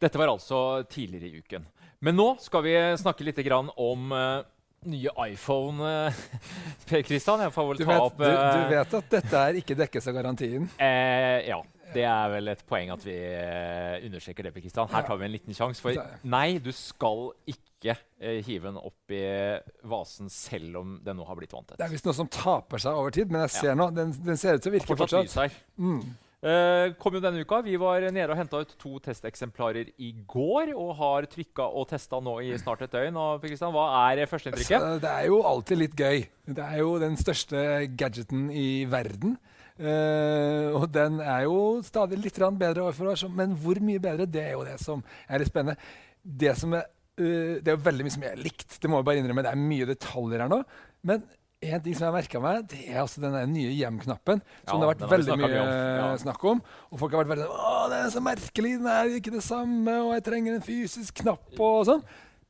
Dette 0.00 0.16
var 0.16 0.30
altså 0.32 0.60
tidligere 0.88 1.28
i 1.28 1.42
uken. 1.44 1.66
Men 2.00 2.16
nå 2.16 2.30
skal 2.40 2.62
vi 2.64 2.72
snakke 2.96 3.26
litt 3.26 3.36
grann 3.44 3.68
om 3.76 4.12
uh, 4.16 4.40
nye 4.88 5.10
iPhone. 5.28 5.84
eh, 5.84 6.20
Per 6.88 7.02
Kristian, 7.04 7.42
jeg 7.44 7.52
får 7.52 7.66
vel 7.68 7.80
Du 7.82 7.84
ta 7.84 7.90
vet, 7.90 8.06
opp 8.06 8.16
du, 8.16 8.24
du 8.24 8.30
eh, 8.32 8.70
vet 8.72 8.94
at 8.96 9.10
dette 9.12 9.42
er 9.50 9.58
ikke 9.60 9.76
dekkes 9.76 10.08
av 10.08 10.16
garantien? 10.16 10.64
eh, 10.80 11.42
Ja. 11.50 11.58
Det 11.94 12.06
er 12.06 12.30
vel 12.34 12.52
et 12.52 12.62
poeng 12.68 12.92
at 12.94 13.02
vi 13.06 13.16
uh, 13.16 13.98
understreker 14.06 14.46
det. 14.46 14.54
Kristian. 14.60 14.88
Her 14.92 15.06
tar 15.06 15.20
vi 15.20 15.26
en 15.26 15.34
liten 15.34 15.56
sjanse. 15.56 15.82
For 15.82 15.98
nei, 16.30 16.46
du 16.62 16.70
skal 16.76 17.30
ikke 17.50 17.96
uh, 17.96 18.38
hive 18.46 18.70
den 18.70 18.80
opp 18.80 19.14
i 19.14 19.24
vasen 19.90 20.30
selv 20.32 20.80
om 20.82 20.96
den 21.04 21.20
nå 21.20 21.28
har 21.28 21.38
blitt 21.38 21.54
vanntett. 21.56 21.78
Det 21.80 21.86
er 21.88 21.92
visst 21.92 22.08
noe 22.08 22.16
som 22.16 22.30
taper 22.30 22.82
seg 22.82 22.98
over 22.98 23.14
tid, 23.14 23.30
men 23.32 23.46
jeg 23.48 23.56
ser 23.58 23.72
ja. 23.72 23.78
nå, 23.78 23.90
den, 23.96 24.14
den, 24.24 24.40
ser 24.40 24.58
ut 24.58 24.66
til 24.66 24.74
å 24.74 24.78
virke 24.78 24.92
fortsatt. 24.94 25.30
fortsatt. 25.30 25.62
Mm. 25.80 26.02
Uh, 26.40 26.94
kom 26.96 27.12
jo 27.12 27.20
denne 27.20 27.42
uka. 27.44 27.58
Vi 27.66 27.74
var 27.76 28.00
nede 28.08 28.32
og 28.32 28.38
henta 28.38 28.62
ut 28.62 28.70
to 28.80 28.94
testeksemplarer 29.04 29.90
i 30.00 30.14
går. 30.24 30.72
Og 30.72 30.94
har 31.00 31.28
trykka 31.28 31.66
og 31.68 31.90
testa 31.90 32.20
nå 32.24 32.38
i 32.46 32.54
snart 32.60 32.86
et 32.86 32.94
døgn. 32.94 33.18
Og 33.20 33.44
Kristian, 33.44 33.74
Hva 33.76 33.90
er 34.08 34.24
førsteinntrykket? 34.30 34.76
Altså, 34.78 35.02
det 35.04 35.12
er 35.12 35.28
jo 35.28 35.42
alltid 35.50 35.82
litt 35.82 35.98
gøy. 35.98 36.24
Det 36.56 36.64
er 36.64 36.80
jo 36.80 36.94
den 37.02 37.18
største 37.20 37.64
gadgeten 37.92 38.48
i 38.56 38.86
verden. 38.88 39.36
Uh, 39.80 40.76
og 40.76 40.86
den 40.92 41.18
er 41.24 41.46
jo 41.46 41.80
stadig 41.86 42.18
litt 42.20 42.36
bedre 42.36 42.84
år 42.84 42.96
for 42.96 43.12
år, 43.14 43.26
men 43.32 43.56
hvor 43.56 43.80
mye 43.80 44.02
bedre, 44.02 44.28
det 44.28 44.42
er 44.50 44.54
jo 44.58 44.64
det 44.66 44.76
som 44.82 45.00
er 45.26 45.40
litt 45.40 45.48
spennende. 45.48 45.80
Det, 46.20 46.52
som 46.60 46.76
er, 46.76 46.84
uh, 47.16 47.56
det 47.58 47.72
er 47.72 47.78
jo 47.78 47.84
veldig 47.88 48.06
mye 48.06 48.14
som 48.16 48.26
jeg 48.26 48.34
har 48.36 48.44
likt. 48.44 48.76
Det 48.76 48.90
må 48.90 49.00
jeg 49.00 49.08
bare 49.08 49.22
innrømme. 49.22 49.46
Det 49.46 49.54
er 49.54 49.68
mye 49.72 49.88
detaljer 49.88 50.44
her 50.44 50.52
nå. 50.52 50.62
Men 51.08 51.24
en 51.60 51.82
ting 51.84 51.96
som 51.96 52.06
jeg 52.06 52.08
har 52.08 52.16
merka 52.16 52.40
meg, 52.40 52.62
det 52.72 52.82
er 52.88 53.02
altså 53.02 53.20
den 53.20 53.36
nye 53.52 53.72
hjem-knappen. 53.76 54.40
Som 54.64 54.68
ja, 54.68 54.78
det 54.80 54.86
har 54.86 54.92
vært 54.94 55.10
veldig 55.10 55.38
mye 55.42 55.60
ja. 55.60 56.06
snakk 56.22 56.44
om. 56.48 56.62
Og 56.88 57.02
folk 57.02 57.16
har 57.16 57.24
vært 57.24 57.34
veldig 57.34 57.48
sånn, 57.48 57.68
Å, 57.68 57.84
den 57.92 58.04
er 58.04 58.14
så 58.14 58.22
merkelig, 58.24 58.72
den 58.80 58.90
er 58.94 59.14
ikke 59.18 59.34
det 59.34 59.44
samme, 59.44 59.96
og 60.06 60.14
jeg 60.16 60.26
trenger 60.28 60.56
en 60.56 60.64
fysisk 60.64 61.20
knapp 61.20 61.60
og 61.60 61.86
sånn 61.88 62.04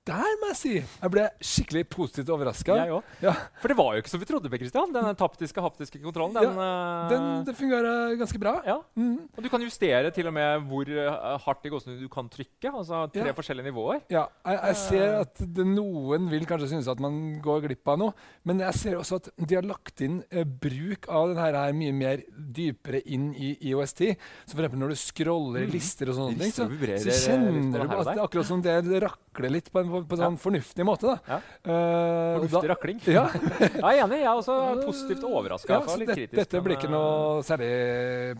der 0.08 0.36
må 0.40 0.48
jeg 0.48 0.56
si 0.56 0.72
jeg 0.80 1.12
ble 1.12 1.26
skikkelig 1.44 1.82
positivt 1.92 2.30
overraska. 2.32 2.76
Ja. 3.20 3.34
For 3.60 3.68
det 3.68 3.76
var 3.76 3.94
jo 3.94 4.02
ikke 4.02 4.12
som 4.12 4.22
vi 4.22 4.28
trodde. 4.28 4.48
Christian. 4.50 4.92
Den 4.94 5.08
taptiske, 5.18 5.60
haptiske 5.60 6.00
kontrollen. 6.00 6.34
Den, 6.36 6.56
ja, 6.56 7.08
den, 7.10 7.26
den 7.46 7.56
fungerer 7.56 8.14
ganske 8.18 8.40
bra. 8.40 8.54
Ja. 8.66 8.78
Mm. 8.96 9.28
Og 9.36 9.44
du 9.44 9.50
kan 9.52 9.62
justere 9.64 10.10
til 10.14 10.30
og 10.30 10.34
med 10.36 10.64
hvor 10.70 10.88
uh, 10.88 11.36
hardt 11.44 11.68
i 11.68 11.72
gåsene 11.72 11.98
du 12.00 12.08
kan 12.12 12.30
trykke. 12.32 12.72
Altså 12.72 13.02
tre 13.12 13.28
ja. 13.28 13.36
forskjellige 13.36 13.68
nivåer. 13.68 14.00
Ja, 14.12 14.24
jeg, 14.46 14.60
jeg 14.70 14.78
ser 14.86 15.18
at 15.20 15.44
det, 15.44 15.66
noen 15.68 16.30
vil 16.32 16.48
kanskje 16.48 16.72
synes 16.72 16.88
at 16.90 17.02
man 17.02 17.20
går 17.44 17.66
glipp 17.68 17.92
av 17.92 18.00
noe. 18.00 18.16
Men 18.48 18.64
jeg 18.64 18.80
ser 18.80 18.98
også 19.00 19.20
at 19.20 19.30
de 19.36 19.58
har 19.58 19.68
lagt 19.68 20.00
inn 20.04 20.22
eh, 20.32 20.48
bruk 20.48 21.10
av 21.12 21.34
denne 21.34 21.44
her 21.44 21.76
mye 21.76 21.94
mer 21.96 22.24
dypere 22.30 23.02
inn 23.04 23.30
i 23.36 23.52
IOS10. 23.70 24.16
Så 24.48 24.56
for 24.56 24.80
når 24.80 24.94
du 24.94 25.00
scroller 25.00 25.68
mm. 25.68 25.74
lister 25.76 26.10
og 26.10 26.18
sånne 26.22 26.40
ting, 26.40 26.56
så, 26.56 26.66
så, 27.04 27.16
kjenner 27.28 27.60
du 27.60 27.84
at 27.84 28.08
det 28.08 28.16
er 28.16 28.24
akkurat 28.24 28.48
som 28.48 28.64
det 28.64 28.80
rakler 29.04 29.58
litt 29.58 29.70
på 29.70 29.82
en 29.82 29.89
på, 29.92 30.02
på 30.08 30.16
en 30.16 30.22
sånn 30.24 30.38
fornuftig 30.40 30.86
måte. 30.86 31.10
da. 31.10 31.36
Ja. 31.36 31.40
Uh, 31.66 32.38
fornuftig 32.40 32.72
rakling. 32.72 33.02
Ja. 33.10 33.26
jeg 33.34 33.82
er 33.82 34.04
enig. 34.04 34.20
Jeg 34.20 34.30
er 34.30 34.38
også 34.38 34.56
positivt 34.84 35.26
overraska. 35.26 35.80
Ja, 35.80 35.98
det, 36.12 36.30
dette 36.32 36.62
blir 36.64 36.78
ikke 36.78 36.92
noe 36.92 37.44
særlig 37.46 37.70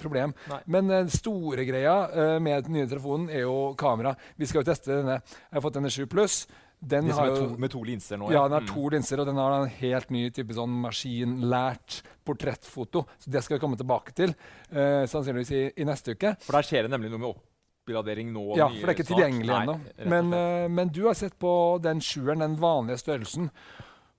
problem. 0.03 0.35
Nei. 0.51 0.63
Men 0.77 0.91
den 0.93 1.13
store 1.13 1.67
greia 1.69 1.97
uh, 2.09 2.39
med 2.43 2.69
den 2.69 2.79
nye 2.79 2.89
telefonen 2.91 3.31
er 3.33 3.45
jo 3.45 3.75
kamera. 3.81 4.15
Vi 4.39 4.49
skal 4.49 4.63
jo 4.63 4.71
teste 4.71 5.01
denne. 5.01 5.21
Jeg 5.21 5.59
har 5.59 5.67
fått 5.67 5.79
denne 5.81 5.93
7 5.93 6.05
Pluss. 6.11 6.45
Den 6.81 7.11
har 7.13 7.35
to, 7.37 7.49
med 7.61 7.69
to 7.75 7.83
linser 7.85 8.17
nå? 8.17 8.31
Ja, 8.33 8.47
den 8.49 8.57
har 8.57 8.65
mm. 8.65 8.71
to 8.71 8.87
linser, 8.95 9.21
og 9.21 9.29
den 9.29 9.37
har 9.37 9.53
en 9.59 9.73
helt 9.83 10.13
ny 10.15 10.23
type 10.33 10.57
sånn 10.57 10.79
maskinlært 10.81 12.01
portrettfoto. 12.25 13.05
Så 13.21 13.33
Det 13.35 13.43
skal 13.45 13.59
vi 13.59 13.63
komme 13.67 13.77
tilbake 13.77 14.17
til 14.17 14.33
uh, 14.33 15.05
sannsynligvis 15.05 15.53
i, 15.53 15.63
i, 15.77 15.89
neste 15.89 16.17
uke. 16.17 16.33
For 16.47 16.57
der 16.57 16.65
skjer 16.65 16.89
det 16.89 16.95
nemlig 16.95 17.13
noe 17.13 17.21
med 17.21 17.33
opp 17.35 17.45
oppgradering 17.91 18.33
nå? 18.33 18.47
Ja, 18.59 18.71
for 18.71 18.87
det 18.87 18.95
er 18.95 18.99
ikke 18.99 19.11
tilgjengelig 19.13 19.55
ennå. 19.61 19.77
Men, 20.07 20.33
uh, 20.33 20.67
men, 20.71 20.91
du 20.95 21.05
har 21.09 21.19
sett 21.19 21.39
på 21.39 21.53
den 21.83 22.03
sjueren, 22.05 22.45
den 22.45 22.59
vanlige 22.61 23.03
størrelsen. 23.05 23.51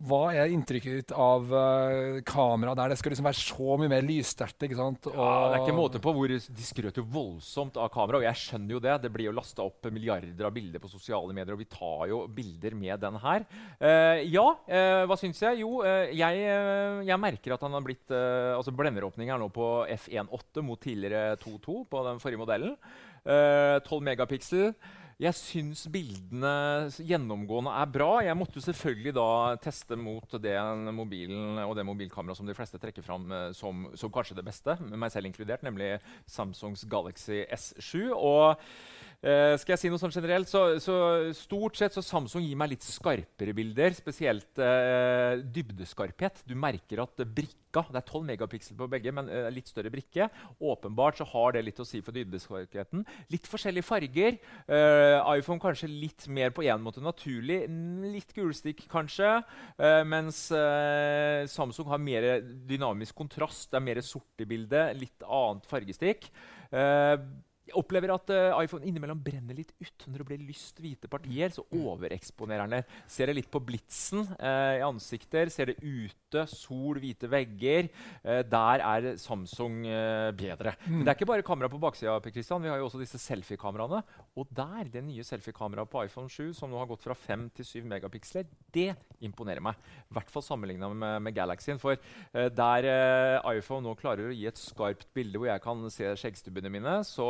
Hva 0.01 0.31
er 0.33 0.49
inntrykket 0.49 0.95
ditt 0.97 1.11
av 1.13 1.43
uh, 1.53 2.21
kameraet 2.25 2.79
der? 2.79 2.89
Det 2.89 2.95
skal 2.97 3.13
liksom 3.13 3.27
være 3.27 3.37
så 3.37 3.75
mye 3.77 3.91
mer 3.91 4.05
lyssterkt. 4.05 4.65
ikke 4.65 4.77
sant? 4.79 5.05
Og 5.11 5.13
ja, 5.13 5.27
Det 5.51 5.59
er 5.59 5.65
ikke 5.67 5.75
måte 5.77 6.01
på 6.01 6.13
hvor 6.15 6.31
De 6.31 6.65
skrøt 6.65 6.97
jo 6.97 7.03
voldsomt 7.05 7.77
av 7.77 7.91
kamera, 7.93 8.17
og 8.17 8.25
jeg 8.25 8.39
skjønner 8.41 8.73
jo 8.73 8.81
det. 8.81 8.95
Det 9.03 9.11
blir 9.13 9.29
jo 9.29 9.35
lasta 9.37 9.61
opp 9.61 9.91
milliarder 9.93 10.47
av 10.49 10.55
bilder 10.55 10.81
på 10.81 10.89
sosiale 10.89 11.35
medier, 11.37 11.53
og 11.53 11.61
vi 11.61 11.69
tar 11.69 12.09
jo 12.09 12.23
bilder 12.33 12.77
med 12.79 13.03
den 13.03 13.19
her. 13.21 13.45
Uh, 13.77 14.23
ja, 14.25 14.47
uh, 14.57 15.03
hva 15.05 15.19
syns 15.21 15.43
jeg? 15.45 15.61
Jo, 15.61 15.83
jeg, 15.85 16.41
jeg, 17.05 17.21
merker 17.21 17.53
at 17.53 17.61
han 17.67 17.77
har 17.77 17.85
blitt 17.85 18.09
Altså 18.11 18.73
blenderåpning 18.73 19.29
er 19.29 19.37
nå 19.37 19.51
på 19.53 19.67
F1.8 19.93 20.65
mot 20.65 20.81
tidligere 20.81 21.37
2.2 21.41 21.77
på 21.91 22.05
den 22.07 22.21
forrige 22.23 22.41
modellen. 22.41 22.73
12 23.25 23.85
uh, 23.85 24.01
megapiksel. 24.03 24.73
Jeg 25.21 25.37
syns 25.37 25.83
bildene 25.93 26.89
gjennomgående 27.05 27.73
er 27.77 27.89
bra. 27.93 28.09
Jeg 28.25 28.37
måtte 28.39 28.63
selvfølgelig 28.63 29.13
da 29.13 29.25
teste 29.61 29.97
mot 29.99 30.33
den 30.41 30.89
mobilen 30.97 31.61
og 31.61 31.75
det 31.77 31.85
mobilkameraet 31.85 32.39
som 32.39 32.49
de 32.49 32.55
fleste 32.57 32.81
trekker 32.81 33.05
fram 33.05 33.29
uh, 33.29 33.51
som, 33.53 33.85
som, 33.93 34.09
kanskje 34.13 34.39
det 34.39 34.47
beste, 34.47 34.77
meg 34.81 35.13
selv 35.13 35.29
inkludert, 35.29 35.61
nemlig 35.67 35.93
Samsungs 36.25 36.87
Galaxy 36.89 37.43
S7. 37.53 38.09
Og 38.17 38.57
Uh, 39.21 39.53
skal 39.61 39.75
jeg 39.75 39.81
si 39.83 39.89
noe 39.93 40.01
sånn 40.01 40.13
generelt, 40.15 40.49
så, 40.49 40.79
så, 40.81 40.95
stort 41.37 41.77
sett 41.77 41.93
så 41.93 42.01
Samsung 42.01 42.41
gir 42.41 42.57
meg 42.57 42.71
litt 42.71 42.85
skarpere 42.85 43.53
bilder. 43.53 43.93
Spesielt 43.93 44.57
uh, 44.57 45.37
dybdeskarphet. 45.45 46.41
Du 46.49 46.55
merker 46.57 47.03
at 47.03 47.21
brikka 47.21 47.83
Det 47.87 48.01
er 48.01 48.07
12 48.07 48.25
megapiksel 48.31 48.79
på 48.79 48.87
begge, 48.89 49.13
men 49.13 49.29
uh, 49.29 49.45
litt 49.53 49.69
større 49.69 49.91
brikke. 49.93 50.25
Åpenbart 50.57 51.21
så 51.21 51.27
har 51.35 51.53
det 51.53 51.61
litt 51.67 51.83
å 51.83 51.85
si 51.85 52.01
for 52.01 52.17
dybdeskarpheten. 52.17 53.05
Litt 53.29 53.45
forskjellige 53.51 53.85
farger. 53.85 54.39
iPhone 54.71 55.61
kanskje 55.61 55.91
litt 55.91 56.25
mer 56.25 56.49
på 56.55 56.65
en 56.65 56.81
måte 56.81 57.05
naturlig. 57.05 57.59
Litt 58.15 58.33
gulstikk 58.33 58.87
kanskje. 58.89 59.37
mens 60.09 60.47
Samsung 61.53 61.93
har 61.93 62.01
mer 62.01 62.27
dynamisk 62.41 63.21
kontrast. 63.21 63.69
Det 63.69 63.77
er 63.77 63.87
mer 63.91 64.01
sort 64.01 64.41
i 64.41 64.49
bildet. 64.49 64.97
Litt 64.97 65.29
annet 65.29 65.69
fargestikk. 65.69 66.29
Jeg 67.61 67.77
opplever 67.77 68.09
at 68.09 68.31
uh, 68.33 68.57
iPhone 68.63 68.87
innimellom 68.89 69.19
brenner 69.21 69.53
litt 69.53 69.69
ut. 69.77 70.05
Når 70.09 70.23
det 70.23 70.25
blir 70.31 70.45
lyst 70.47 70.79
hvite 70.81 71.09
partier, 71.11 71.51
så 71.53 71.61
overeksponerer 71.77 72.65
den 72.65 72.79
det. 72.79 72.97
Ser 73.11 73.29
det 73.29 73.35
litt 73.37 73.51
på 73.53 73.61
blitsen 73.61 74.25
uh, 74.33 74.79
i 74.79 74.81
ansikter. 74.83 75.51
Ser 75.53 75.69
det 75.69 75.77
ute, 75.79 76.45
sol, 76.49 76.97
hvite 77.03 77.29
vegger. 77.29 77.91
Uh, 78.25 78.41
der 78.49 78.81
er 78.81 79.09
Samsung 79.21 79.83
bedre. 80.37 80.73
Mm. 80.87 80.95
Men 80.97 81.05
det 81.05 81.11
er 81.11 81.19
ikke 81.19 81.29
bare 81.29 81.45
kamera 81.45 81.69
på 81.71 81.79
baksida. 81.81 82.17
Vi 82.25 82.71
har 82.71 82.81
jo 82.81 82.87
også 82.87 83.01
disse 83.01 83.21
selfiekameraene. 83.21 84.01
Og 84.41 84.49
der, 84.57 84.89
det 84.91 85.05
nye 85.05 85.25
selfiekameraet 85.25 85.91
på 85.91 86.01
iPhone 86.07 86.31
7, 86.31 86.51
som 86.57 86.71
nå 86.71 86.81
har 86.81 86.89
gått 86.89 87.05
fra 87.05 87.15
5 87.17 87.45
til 87.59 87.67
7 87.67 87.87
megapiksler, 87.91 88.49
det 88.73 88.95
imponerer 89.21 89.61
meg. 89.63 89.77
I 90.09 90.17
hvert 90.17 90.33
fall 90.33 90.45
sammenligna 90.45 90.89
med, 90.89 91.21
med 91.27 91.37
Galaxyen. 91.37 91.79
For 91.81 91.99
der 92.33 92.89
iPhone 93.53 93.85
nå 93.85 93.95
klarer 93.99 94.31
å 94.31 94.35
gi 94.35 94.47
et 94.49 94.59
skarpt 94.59 95.11
bilde 95.15 95.39
hvor 95.39 95.51
jeg 95.51 95.63
kan 95.63 95.85
se 95.93 96.13
skjeggstubbene 96.23 96.71
mine, 96.73 96.99
så 97.07 97.29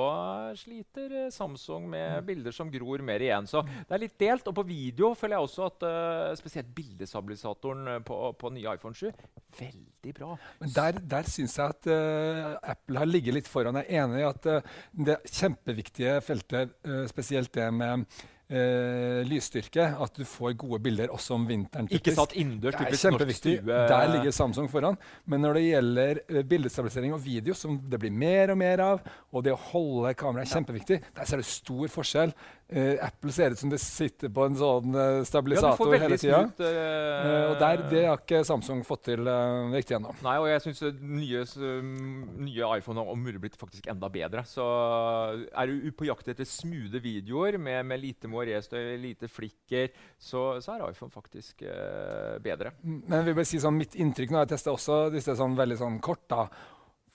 sliter 0.58 1.14
eh, 1.26 1.30
Samsung 1.34 1.88
med 1.92 2.26
bilder 2.28 2.56
som 2.56 2.72
gror 2.72 3.04
mer 3.06 3.24
igjen. 3.24 3.48
Så 3.50 3.64
det 3.66 3.96
er 3.96 4.04
litt 4.04 4.18
delt. 4.22 4.48
Og 4.50 4.58
på 4.58 4.66
video 4.68 5.14
føler 5.18 5.38
jeg 5.38 5.48
også 5.48 5.68
at 5.68 5.86
uh, 5.88 6.34
spesielt 6.40 6.72
bildestabilisatoren 6.76 7.96
eh, 7.96 8.02
på, 8.08 8.20
på 8.40 8.54
nye 8.56 8.76
iPhone 8.76 8.98
7 8.98 9.10
veldig 9.58 10.14
bra. 10.16 10.36
Men 10.62 10.76
Der, 10.76 11.00
der 11.14 11.30
syns 11.30 11.58
jeg 11.60 11.76
at 11.76 11.90
uh, 11.92 12.58
Apple 12.74 13.02
har 13.02 13.10
ligget 13.10 13.36
litt 13.40 13.50
foran. 13.52 13.82
Jeg 13.82 13.90
er 13.90 14.06
enig 14.06 14.22
i 14.22 14.28
at 14.30 14.50
uh, 14.50 14.76
det 15.10 15.18
kjempeviktige 15.28 16.20
feltet, 16.26 16.78
spesielt 17.10 17.52
det 17.56 17.68
med 17.74 18.06
eh, 18.52 19.22
lysstyrke 19.28 19.88
at 20.04 20.18
du 20.18 20.26
får 20.28 20.54
gode 20.60 20.80
bilder 20.84 21.14
også 21.14 21.36
om 21.38 21.48
vinteren. 21.48 21.88
Typisk. 21.90 22.02
Ikke 22.02 22.16
satt 22.18 22.36
innendørs. 22.38 22.78
Det 22.78 22.88
er 22.88 23.02
kjempeviktig. 23.06 23.56
Der 23.66 24.12
ligger 24.14 24.36
Samsung 24.36 24.70
foran. 24.72 25.00
Men 25.26 25.46
når 25.46 25.60
det 25.60 25.64
gjelder 25.66 26.22
eh, 26.28 26.44
bildestabilisering 26.54 27.16
og 27.16 27.24
video, 27.24 27.56
som 27.58 27.80
det 27.92 28.02
blir 28.02 28.14
mer 28.14 28.54
og 28.54 28.60
mer 28.62 28.86
av, 28.86 29.06
og 29.32 29.46
det 29.46 29.56
å 29.56 29.62
holde 29.72 30.14
kameraet 30.20 30.50
er 30.50 30.60
kjempeviktig, 30.60 31.00
der 31.18 31.30
ser 31.30 31.42
du 31.42 31.48
stor 31.48 31.94
forskjell. 31.96 32.36
Uh, 32.72 32.96
Apple 33.04 33.34
ser 33.36 33.52
ut 33.52 33.60
som 33.60 33.72
det 33.72 33.82
sitter 33.84 34.30
på 34.32 34.46
en 34.48 34.54
sånn 34.56 34.94
uh, 34.96 35.24
stabilisator 35.28 35.90
ja, 35.92 35.98
hele 36.06 36.18
tida. 36.22 36.38
Uh, 36.56 37.50
og 37.50 37.58
der, 37.60 37.84
det 37.92 38.04
har 38.08 38.22
ikke 38.22 38.46
Samsung 38.48 38.86
fått 38.88 39.10
til 39.10 39.28
riktig 39.74 39.98
ennå. 39.98 40.14
Nei, 40.24 40.38
og 40.40 40.48
jeg 40.48 40.64
syns 40.64 40.80
nye, 41.02 41.44
nye 42.40 42.70
iPhone 42.78 43.04
har 43.04 43.12
om 43.12 43.20
mulig 43.20 43.42
blitt 43.44 43.60
faktisk 43.60 43.90
enda 43.92 44.08
bedre. 44.14 44.46
Så 44.48 44.64
er 45.52 45.68
du 45.68 45.92
på 45.98 46.08
jakt 46.08 46.32
etter 46.32 46.48
smoothe 46.48 47.04
videoer 47.04 47.60
med, 47.60 47.84
med 47.92 48.00
lite 48.06 48.32
moiré-støy, 48.32 48.96
lite 49.04 49.28
flikker, 49.32 49.92
så, 50.16 50.46
så, 50.64 50.78
er 50.78 50.88
iPhone 50.94 51.12
faktisk 51.12 51.66
bedre. 52.44 52.72
Men 52.88 53.18
jeg 53.20 53.28
vil 53.28 53.40
bare 53.42 53.52
si 53.52 53.60
sånn, 53.60 53.80
mitt 53.82 54.00
inntrykk 54.00 54.32
nå, 54.32 54.46
jeg 54.46 54.54
tester 54.54 54.78
også 54.78 55.02
disse 55.12 55.36
sånn 55.36 55.60
veldig 55.60 55.82
sånn 55.82 56.00
kort. 56.04 56.24
da, 56.32 56.48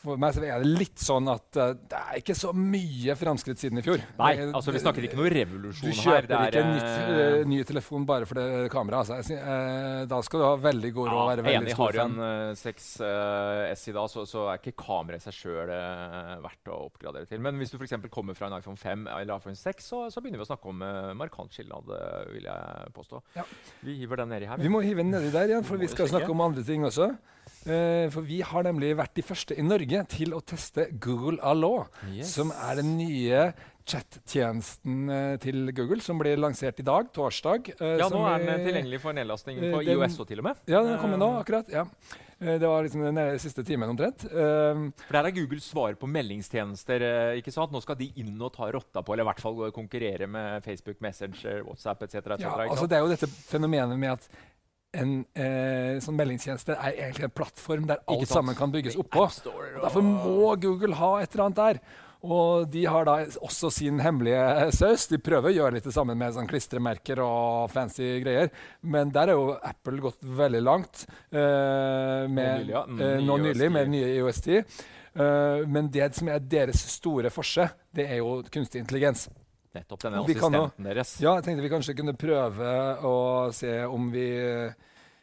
for 0.07 0.21
meg 0.21 0.37
er 0.41 0.63
det 0.63 0.71
litt 0.71 1.03
sånn 1.03 1.29
at 1.31 1.59
uh, 1.59 1.73
det 1.77 1.99
er 1.99 2.21
ikke 2.21 2.37
så 2.39 2.53
mye 2.57 3.17
framskritt 3.19 3.61
siden 3.61 3.81
i 3.81 3.85
fjor. 3.85 4.03
Nei, 4.21 4.33
altså 4.47 4.75
vi 4.75 4.83
snakker 4.83 5.07
ikke 5.09 5.19
noe 5.19 5.33
revolusjon 5.33 5.91
her. 5.91 5.97
Du 5.97 6.03
kjøper 6.03 6.35
her. 6.41 6.49
ikke 6.51 6.63
en 6.63 7.43
uh, 7.43 7.51
ny 7.51 7.61
telefon 7.69 8.07
bare 8.09 8.29
for 8.29 8.41
det 8.41 8.71
kameraet. 8.73 9.13
Altså. 9.17 9.37
Uh, 9.37 10.05
da 10.11 10.21
skal 10.27 10.43
du 10.43 10.47
ha 10.47 10.55
veldig 10.63 10.93
god 10.97 11.11
råd. 11.11 11.19
Ja, 11.19 11.27
være 11.33 11.47
veldig 11.47 11.61
enig, 11.61 11.77
Har 11.81 11.97
du 11.97 12.03
en 12.05 12.17
uh, 12.23 12.63
6S 12.63 13.85
i 13.93 13.97
dag, 13.99 14.11
så, 14.13 14.27
så, 14.31 14.47
er 14.53 14.63
ikke 14.63 14.77
kameraet 14.87 15.25
i 15.25 15.29
seg 15.29 15.39
sjøl 15.41 15.75
verdt 16.47 16.73
å 16.73 16.81
oppgradere 16.87 17.29
til. 17.31 17.43
Men 17.45 17.61
hvis 17.61 17.75
du 17.75 17.79
f.eks. 17.81 17.97
kommer 18.13 18.39
fra 18.39 18.51
en 18.51 18.59
iPhone 18.59 18.81
5 18.81 19.07
eller 19.11 19.37
iPhone 19.37 19.59
6, 19.59 19.91
så, 19.93 20.03
så 20.13 20.23
begynner 20.23 20.43
vi 20.43 20.47
å 20.47 20.51
snakke 20.51 20.71
om 20.73 20.85
markant 21.19 21.55
skilnad, 21.55 21.91
vil 22.33 22.47
jeg 22.47 22.93
påstå. 22.97 23.23
Ja. 23.37 23.47
Vi 23.87 23.99
hiver 24.01 24.23
den 24.23 24.33
nedi 24.35 24.51
her. 24.51 24.61
Vi 24.63 24.73
må 24.73 24.83
hive 24.85 25.05
den 25.05 25.15
nedi 25.15 25.33
der 25.35 25.51
igjen, 25.51 25.67
for 25.67 25.81
vi 25.81 25.91
skal 25.91 26.11
snakke 26.11 26.31
om 26.33 26.45
andre 26.47 26.65
ting 26.67 26.87
også. 26.87 27.15
Eh, 27.67 28.09
for 28.15 28.23
vi 28.23 28.41
har 28.47 28.63
nemlig 28.63 28.93
vært 28.97 29.15
de 29.19 29.23
første 29.27 29.57
i 29.59 29.63
Norge 29.67 30.05
til 30.09 30.31
å 30.37 30.41
teste 30.47 30.87
Google 31.03 31.39
Allo, 31.43 31.87
Yes. 32.13 32.33
som 32.35 32.53
er 32.53 32.77
den 32.77 32.97
nye 32.97 33.53
chat-tjenesten 33.87 35.09
eh, 35.11 35.37
til 35.43 35.73
Google, 35.75 36.01
som 36.03 36.19
blir 36.19 36.37
lansert 36.39 36.79
i 36.83 36.87
dag, 36.87 37.09
torsdag. 37.15 37.71
eh, 37.81 37.97
Ja, 38.01 38.09
nå 38.11 38.23
er 38.27 38.45
den 38.45 38.65
tilgjengelig 38.67 39.01
for 39.03 39.13
nedlastning 39.13 39.59
eh, 39.59 39.73
på 39.73 39.85
den- 39.85 39.97
IOS 39.99 40.19
og 40.21 40.29
til 40.29 40.39
og 40.39 40.45
med. 40.45 40.57
Ja, 40.67 40.83
den 40.83 40.95
er 40.95 40.99
kommet 41.03 41.19
nå, 41.19 41.29
Eh, 41.37 41.43
akkurat. 41.45 41.69
ja. 41.69 41.85
Eh, 42.41 42.59
Det 42.59 42.69
var 42.69 42.83
liksom 42.83 43.03
den 43.03 43.19
eh, 43.19 43.39
siste 43.39 43.65
timen 43.65 43.89
omtrent. 43.89 44.25
Eh, 44.25 44.91
For 45.07 45.13
Der 45.13 45.25
er 45.27 45.31
Google 45.31 45.61
svar 45.61 45.95
på 45.95 46.07
meldingstjenester. 46.07 47.01
eh, 47.03 47.41
ikke 47.41 47.53
sant? 47.53 47.71
Nå 47.73 47.81
skal 47.83 47.97
de 47.97 48.13
inn 48.17 48.41
og 48.43 48.53
ta 48.53 48.71
rotta 48.71 49.03
på, 49.03 49.13
eller 49.13 49.23
i 49.25 49.33
hvert 49.33 49.41
fall 49.41 49.71
konkurrere 49.73 50.27
med 50.29 50.63
Facebook, 50.65 51.01
Messenger, 51.01 51.63
WhatsApp 51.65 52.03
etc. 52.03 52.39
ja, 52.39 52.51
altså 52.69 52.89
det 52.89 52.93
er 52.99 53.01
jo 53.03 53.09
dette 53.09 53.27
fenomenet 53.27 53.99
med 53.99 54.11
at 54.13 54.29
en 54.95 55.13
eh, 55.37 55.99
sånn 56.01 56.17
meldingstjeneste 56.17 56.77
er 56.77 56.95
egentlig 56.95 57.27
en 57.29 57.37
plattform 57.37 57.87
der 57.91 58.03
alt 58.09 58.31
sammen 58.31 58.57
kan 58.59 58.73
bygges 58.73 58.97
oppå. 59.01 59.27
Derfor 59.83 60.05
må 60.07 60.55
Google 60.63 60.97
ha 61.01 61.17
et 61.23 61.33
eller 61.35 61.49
annet 61.49 61.63
der. 61.63 61.81
Og 62.27 62.65
de 62.73 62.83
har 62.89 63.05
da 63.07 63.19
også 63.45 63.69
sin 63.71 64.01
hemmelige 64.03 64.71
saus. 64.75 65.05
De 65.11 65.19
prøver 65.23 65.53
å 65.53 65.57
gjøre 65.59 65.77
litt 65.77 65.87
det 65.87 65.95
samme 65.95 66.17
med 66.19 66.35
sånn 66.35 66.49
klistremerker 66.51 67.21
og 67.23 67.71
fancy 67.71 68.17
greier. 68.25 68.51
Men 68.83 69.13
der 69.15 69.31
er 69.31 69.39
jo 69.39 69.55
Apple 69.61 70.01
gått 70.03 70.25
veldig 70.25 70.63
langt. 70.65 71.07
eh, 71.31 72.27
med, 72.27 72.65
nylig, 72.65 72.73
ja. 72.73 72.85
Eh, 72.89 73.19
nå 73.23 73.37
nylig 73.45 73.69
10. 73.69 73.75
med 73.77 73.93
nye 73.95 74.13
IOS 74.17 74.41
10. 74.43 74.65
Eh, 75.17 75.67
men 75.71 75.91
det 75.93 76.15
som 76.17 76.29
er 76.33 76.41
deres 76.41 76.83
store 76.97 77.31
forse, 77.31 77.69
det 77.95 78.09
er 78.11 78.23
jo 78.25 78.41
kunstig 78.53 78.83
intelligens. 78.83 79.29
Nettopp 79.77 80.03
denne 80.07 80.25
Vi 80.27 80.35
kan 80.39 80.53
jo- 80.57 80.71
deres. 80.89 81.15
Ja, 81.21 81.37
jeg 81.39 81.47
tenkte 81.47 81.65
vi 81.65 81.73
kanskje 81.73 81.97
kunne 81.99 82.17
prøve 82.19 82.75
å 83.05 83.17
se 83.55 83.79
om 83.85 84.11
vi, 84.13 84.29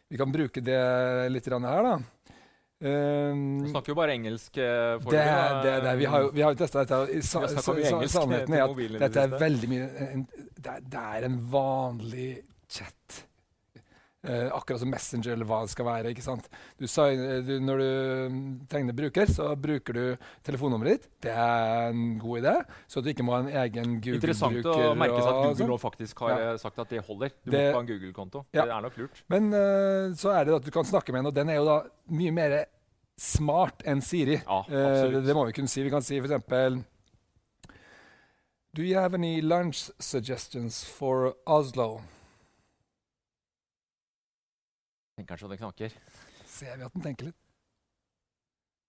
vi 0.09 0.19
kan 0.21 0.31
bruke 0.33 0.61
det 0.63 0.81
litt 1.33 1.49
her, 1.73 1.83
da. 1.89 1.95
Um, 2.83 3.61
Du 3.63 3.69
snakker 3.71 3.93
jo 3.93 3.95
bare 3.95 4.11
engelsk. 4.17 4.57
eh, 4.59 4.97
det, 4.99 5.11
det, 5.11 5.27
det, 5.63 5.75
det, 5.85 5.91
vi 6.01 6.05
har 6.11 6.25
jo, 6.25 6.31
vi 6.35 6.41
har 6.43 6.51
jo 6.51 6.59
testa 6.59 6.83
dette. 6.83 7.21
Sa, 7.23 7.39
Vi 7.45 7.55
har 7.55 7.69
om 7.71 7.77
engelsk 7.79 8.15
sannheten 8.17 8.57
er 8.57 8.63
at 8.65 9.05
dette 9.05 9.23
er 9.23 9.37
veldig 9.39 9.69
mye 9.71 9.85
en, 10.09 10.25
det, 10.59 10.73
er, 10.99 11.27
en 11.29 11.37
vanlig. 11.53 12.27
Eh, 14.23 14.47
akkurat 14.55 14.79
som 14.79 14.87
Messenger 14.89 15.33
eller 15.33 15.43
hva 15.43 15.57
det 15.65 15.71
skal 15.73 15.83
være. 15.85 16.11
ikke 16.13 16.23
sant? 16.23 16.45
Du, 16.79 16.85
du, 16.87 17.59
når 17.59 17.77
du 17.81 17.87
mm, 18.31 18.67
tegner 18.71 18.95
bruker, 18.95 19.25
så 19.27 19.49
bruker 19.59 19.93
du 19.97 20.03
telefonnummeret 20.47 20.93
ditt. 21.01 21.09
Det 21.25 21.33
er 21.33 21.89
en 21.89 22.17
god 22.21 22.39
idé, 22.39 22.53
så 22.87 23.03
du 23.03 23.09
ikke 23.11 23.25
må 23.27 23.33
ha 23.35 23.41
en 23.43 23.49
egen 23.65 23.97
Google-bruker. 23.99 24.31
Interessant 24.31 24.69
å 24.71 24.93
merke 24.95 25.17
seg 25.19 25.27
at 25.27 25.41
Google 25.41 25.57
sånn. 25.59 25.71
nå 25.73 25.79
faktisk 25.83 26.23
har 26.23 26.29
Ja. 26.31 26.37
eh, 26.53 26.57
sagt 26.63 26.79
at 26.79 26.87
det 26.95 27.03
holder. 27.03 27.29
Du 27.43 27.51
Det- 27.51 27.59
må 27.59 27.67
ikke 27.67 27.73
ha 27.73 27.79
en 27.81 27.91
Google-konto. 27.91 28.45
Ja. 28.53 28.63
Det 28.63 28.71
er 28.77 28.81
nok 28.87 28.97
lurt. 28.97 29.23
Men 29.27 29.53
eh, 29.53 30.15
så 30.15 30.31
er 30.39 30.45
det 30.45 30.55
at 30.55 30.63
du 30.63 30.71
kan 30.71 30.85
snakke 30.85 31.11
med 31.11 31.19
en, 31.19 31.25
og 31.27 31.33
den 31.33 31.49
er 31.49 31.55
jo 31.59 31.65
da 31.65 31.81
mye 32.09 32.31
mer 32.31 32.65
smart 33.19 33.83
enn 33.85 33.99
Siri. 34.01 34.39
Ja, 34.47 34.63
Eh, 34.71 35.19
det 35.19 35.35
må 35.35 35.45
vi 35.45 35.51
kunne 35.51 35.67
si. 35.67 35.83
Vi 35.83 35.89
kan 35.89 36.01
si 36.01 36.17
f.eks. 36.17 36.83
Do 38.73 38.81
you 38.81 38.95
have 38.95 39.13
any 39.13 39.41
lunch 39.41 39.91
suggestions 39.99 40.83
for 40.85 41.35
Oslo? 41.45 42.01
Tenker 45.13 45.35
kanskje 45.35 45.49
det 45.51 45.59
knaker. 45.61 45.97
Ser 46.49 46.77
vi 46.77 46.85
at 46.87 46.93
den 46.95 47.03
tenker 47.05 47.29
litt? 47.29 47.39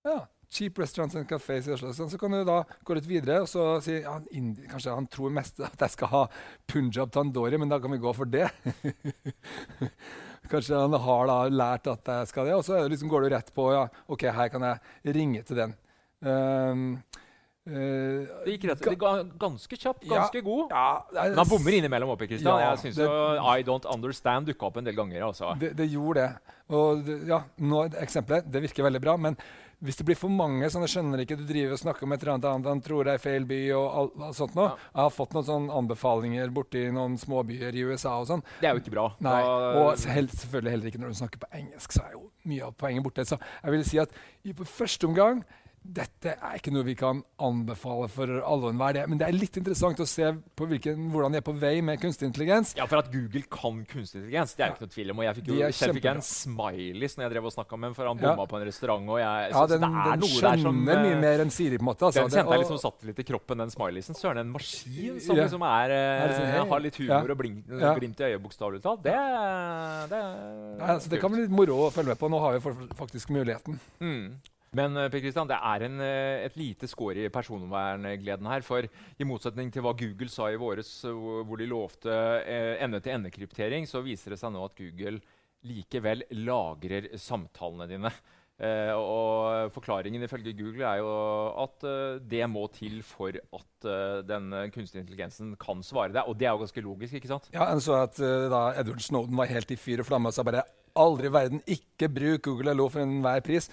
Ja. 0.05 0.23
Cheap 0.55 0.79
restaurants 0.79 1.17
and 1.17 1.27
cafés 1.29 1.67
i 1.67 1.73
Oslo. 1.75 1.91
Sånn, 1.97 2.11
så 2.13 2.19
kan 2.21 2.33
du 2.33 2.43
da 2.47 2.61
gå 2.87 2.95
litt 2.95 3.09
videre 3.09 3.41
og 3.43 3.49
så 3.51 3.65
si 3.83 3.97
ja, 3.97 4.19
Kanskje 4.71 4.93
han 4.95 5.09
tror 5.11 5.33
mest 5.35 5.59
at 5.65 5.81
jeg 5.81 5.95
skal 5.97 6.11
ha 6.13 6.21
punjab 6.71 7.11
tandori, 7.15 7.59
men 7.59 7.73
da 7.73 7.81
kan 7.83 7.93
vi 7.93 7.99
gå 8.03 8.13
for 8.17 8.29
det. 8.31 8.47
Kanskje 10.53 10.79
han 10.79 10.95
har 11.07 11.27
da 11.31 11.39
lært 11.49 11.89
at 11.91 12.13
jeg 12.13 12.31
skal 12.31 12.49
det, 12.49 12.55
og 12.59 12.65
så 12.67 12.85
liksom, 12.87 13.11
går 13.11 13.25
du 13.25 13.35
rett 13.35 13.51
på 13.57 13.67
ja, 13.73 13.87
OK, 14.13 14.29
her 14.37 14.53
kan 14.53 14.69
jeg 14.69 15.17
ringe 15.17 15.43
til 15.49 15.61
den. 15.63 15.75
Um, 16.25 16.85
eh, 17.67 18.45
Det 18.45 18.55
gikk 18.59 18.65
rett, 18.71 18.83
det 18.85 18.99
ga 18.99 19.13
ganske 19.41 19.77
kjapt, 19.77 20.05
Ja. 20.05 20.21
ganske 20.21 20.43
god. 20.45 20.71
ja, 20.71 21.03
det 21.13 21.29
Men 21.31 21.39
han 21.39 21.49
bommer 21.49 21.73
innimellom 21.73 22.11
Oppe. 22.11 22.29
Ja, 22.29 22.59
jeg 22.75 22.79
synes 22.79 22.97
det- 22.97 23.05
jo 23.09 23.43
I 23.59 23.63
don't 23.63 23.87
understand 23.93 24.47
dukka 24.47 24.67
opp 24.67 24.77
en 24.77 24.85
del 24.85 24.95
ganger. 24.95 25.23
altså. 25.23 25.59
Det, 25.59 25.75
det 25.77 25.91
gjorde 25.91 26.15
det. 26.15 26.37
Og 26.71 27.07
ja, 27.27 27.43
nå, 27.61 27.89
eksempelet 28.01 28.51
det 28.51 28.63
virker 28.63 28.85
veldig 28.85 29.01
bra, 29.01 29.17
men 29.17 29.37
hvis 29.83 29.97
det 29.97 30.07
blir 30.07 30.17
for 30.17 30.29
mange 30.31 30.65
sånne 30.71 30.87
skjønner 30.89 31.21
ikke, 31.21 31.37
du 31.37 31.45
driver 31.45 31.73
og 31.73 31.79
snakker 31.79 32.03
om 32.05 32.13
et 32.13 32.23
eller 32.23 32.33
annet 32.35 32.45
annet, 32.47 32.67
han 32.67 32.81
tror 32.81 33.05
det 33.05 33.15
er 33.15 33.19
feil 33.19 33.45
by 33.45 33.59
og 33.73 33.87
all, 33.99 34.11
alt 34.29 34.37
sånt 34.37 34.55
noe. 34.55 34.69
Ja. 34.71 34.77
Jeg 34.95 35.03
har 35.03 35.11
fått 35.11 35.35
noen 35.35 35.45
sånne 35.45 35.77
anbefalinger 35.77 36.49
borti 36.55 36.91
noen 36.95 37.19
småbyer 37.19 37.75
i 37.75 37.83
USA 37.85 38.15
og 38.21 38.27
sånn. 38.31 38.43
Det 38.61 38.69
er 38.71 38.73
jo 38.75 38.81
ikke 38.81 38.95
bra. 38.95 39.15
Nei, 39.21 39.43
og 39.43 39.99
helt, 40.09 40.31
selvfølgelig 40.31 40.71
heller 40.71 40.87
ikke 40.89 41.01
når 41.01 41.09
du 41.13 41.19
snakker 41.21 41.39
på 41.43 41.51
engelsk, 41.53 41.93
så 41.93 42.07
er 42.07 42.13
jo 42.13 42.31
mye 42.47 42.63
av 42.65 42.73
poenget 42.77 43.05
borte. 43.05 43.27
Så 43.29 43.39
jeg 43.63 43.71
vil 43.73 43.85
si 43.85 43.99
at 43.99 44.11
i 44.45 44.53
første 44.55 45.05
omgang 45.11 45.45
dette 45.85 46.33
er 46.41 46.55
ikke 46.57 46.73
noe 46.73 46.83
vi 46.87 46.95
kan 46.97 47.19
anbefale 47.45 48.09
for 48.09 48.25
alle 48.41 48.65
og 48.65 48.73
enhver. 48.73 49.07
Men 49.07 49.19
det 49.21 49.27
er 49.29 49.37
litt 49.37 49.59
interessant 49.61 49.99
å 50.01 50.07
se 50.09 50.31
på 50.57 50.67
hvilken, 50.71 51.11
hvordan 51.13 51.33
de 51.33 51.39
er 51.43 51.45
på 51.45 51.53
vei 51.61 51.81
med 51.85 52.01
kunstig 52.01 52.25
intelligens. 52.31 52.73
Ja, 52.79 52.87
for 52.89 53.03
at 53.03 53.11
Google 53.13 53.43
kan 53.53 53.85
kunstig 53.85 54.23
intelligens, 54.23 54.55
det 54.57 54.65
er 54.65 54.69
Ja. 54.69 54.73
ikke 54.73 54.87
noe 54.87 54.95
tvil 54.95 55.11
om. 55.13 55.19
Og 55.21 55.25
jeg 55.29 55.35
fikk 55.37 55.47
jo 55.53 55.71
selv 55.77 55.95
fikk 55.99 56.09
en 56.15 56.23
smileys 56.25 57.17
når 57.19 57.25
jeg 57.29 57.31
drev 57.35 57.45
og 57.45 57.53
snakka 57.53 57.77
med 57.79 57.89
ham, 57.91 57.95
for 57.95 58.07
han 58.09 58.19
Ja. 58.19 58.35
bomma 58.35 58.47
på 58.49 58.57
en 58.61 58.67
restaurant. 58.67 59.09
og 59.09 59.19
jeg, 59.19 59.51
Ja, 59.53 59.67
den, 59.67 59.81
det 59.81 59.89
er 59.89 60.17
den 60.17 60.21
noe 60.25 60.41
der 60.41 60.57
som 60.57 60.75
skjønner 60.75 61.03
mye 61.05 61.13
eh, 61.13 61.21
mer 61.21 61.39
enn 61.45 61.51
Siri, 61.51 61.77
på 61.77 61.85
en 61.85 61.87
måte. 61.93 62.03
Altså. 62.09 62.21
Den 62.25 62.31
kjente 62.33 62.51
jeg 62.57 62.61
liksom 62.65 62.79
satt 62.81 63.05
litt 63.05 63.19
i 63.19 63.23
kroppen, 63.25 63.59
den 63.59 63.71
smileysen. 63.71 64.15
Søren, 64.17 64.39
en 64.41 64.53
maskin 64.53 65.21
som 65.21 65.37
Ja. 65.37 65.45
liksom 65.45 65.63
er, 65.63 65.91
Er 65.91 66.29
liksom, 66.29 66.47
hey. 66.49 66.69
har 66.69 66.81
litt 66.81 66.97
humor 66.97 67.27
Ja. 67.29 67.33
og 67.33 67.39
blink, 67.39 67.65
Ja. 67.69 67.95
glimt 67.95 68.21
i 68.21 68.25
øyet, 68.25 68.41
bokstavelig 68.43 68.81
talt. 68.83 69.03
Det, 69.03 69.13
det, 69.13 70.23
Ja, 70.81 70.87
altså, 70.97 71.09
det 71.11 71.21
kan 71.21 71.31
bli 71.31 71.43
litt 71.43 71.51
moro 71.51 71.77
å 71.89 71.93
følge 71.93 72.09
med 72.09 72.19
på. 72.19 72.29
Nå 72.31 72.41
har 72.41 72.59
vi 72.59 72.87
faktisk 72.97 73.29
muligheten. 73.31 73.79
Mm. 74.01 74.41
Men 74.79 74.99
eh, 74.99 75.09
Per 75.13 75.23
Christian, 75.23 75.49
det 75.51 75.59
er 75.59 75.87
en, 75.87 76.03
eh, 76.03 76.45
et 76.49 76.59
lite 76.59 76.91
skår 76.91 77.25
i 77.25 77.31
personverngleden 77.33 78.51
her. 78.51 78.67
For 78.67 78.85
i 78.85 79.29
motsetning 79.29 79.73
til 79.75 79.87
hva 79.87 79.95
Google 79.99 80.31
sa 80.33 80.51
i 80.51 80.61
våres, 80.61 80.93
eh, 81.07 81.25
hvor 81.47 81.61
de 81.61 81.71
lovte 81.71 82.21
ende-til-ende-kryptering, 82.85 83.89
så 83.91 84.05
viser 84.05 84.35
det 84.35 84.43
seg 84.43 84.55
nå 84.55 84.65
at 84.67 84.79
Google 84.79 85.21
likevel 85.65 86.27
lagrer 86.45 87.15
samtalene 87.21 87.89
dine. 87.89 88.13
Eh, 88.55 88.93
og 88.95 89.73
forklaringen 89.75 90.23
ifølge 90.23 90.53
Google 90.55 90.87
er 90.87 91.01
jo 91.01 91.09
at 91.65 91.87
uh, 91.91 92.21
det 92.23 92.45
må 92.47 92.69
til 92.71 93.01
for 93.03 93.35
at 93.35 93.89
uh, 93.89 94.21
den 94.23 94.47
kunstige 94.71 95.03
intelligensen 95.03 95.57
kan 95.59 95.83
svare 95.83 96.13
deg. 96.15 96.23
Og 96.31 96.39
det 96.39 96.47
er 96.47 96.55
jo 96.55 96.63
ganske 96.63 96.85
logisk, 96.85 97.19
ikke 97.19 97.33
sant? 97.33 97.49
Ja, 97.55 97.67
en 97.73 97.83
så 97.83 98.05
at 98.05 98.21
da 98.21 98.69
Edward 98.79 99.03
Snowden 99.03 99.35
var 99.41 99.51
helt 99.51 99.75
i 99.75 99.81
fyr 99.81 100.05
og 100.05 100.11
flamme 100.11 100.31
og 100.31 100.37
sa 100.37 100.47
bare 100.47 100.63
aldri 100.95 101.27
i 101.27 101.35
verden, 101.35 101.65
ikke 101.67 102.11
bruk 102.15 102.45
Google 102.47 102.71
Hello 102.71 102.87
for 102.93 103.03
enhver 103.03 103.43
pris. 103.43 103.67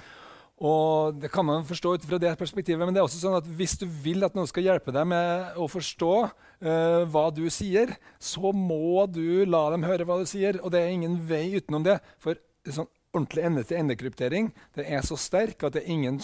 Og 0.62 1.18
Det 1.18 1.32
kan 1.34 1.46
man 1.48 1.66
forstå 1.66 1.96
ut 1.98 2.06
fra 2.06 2.20
det 2.22 2.36
perspektivet, 2.38 2.86
men 2.86 2.94
det 2.94 3.02
er 3.02 3.08
også 3.08 3.22
sånn 3.24 3.40
at 3.40 3.50
hvis 3.50 3.80
du 3.82 3.88
vil 4.04 4.22
at 4.28 4.36
noen 4.38 4.50
skal 4.50 4.68
hjelpe 4.68 4.94
deg 4.94 5.08
med 5.10 5.58
å 5.58 5.66
forstå 5.72 6.14
uh, 6.22 7.02
hva 7.10 7.26
du 7.34 7.48
sier, 7.50 7.96
så 8.22 8.54
må 8.54 9.08
du 9.10 9.42
la 9.50 9.64
dem 9.74 9.88
høre 9.88 10.06
hva 10.06 10.20
du 10.22 10.30
sier. 10.30 10.62
Og 10.62 10.70
det 10.74 10.84
er 10.84 10.94
ingen 10.94 11.18
vei 11.26 11.48
utenom 11.58 11.88
det. 11.88 11.98
For 12.22 12.38
sånn 12.70 12.90
ordentlig 13.12 13.44
ende-til-ende-kryptering 13.44 14.50
det 14.78 14.86
er 14.88 15.02
så 15.04 15.18
sterk 15.20 15.66
at 15.68 15.76
det 15.76 15.82
er, 15.84 15.92
ingen, 15.92 16.20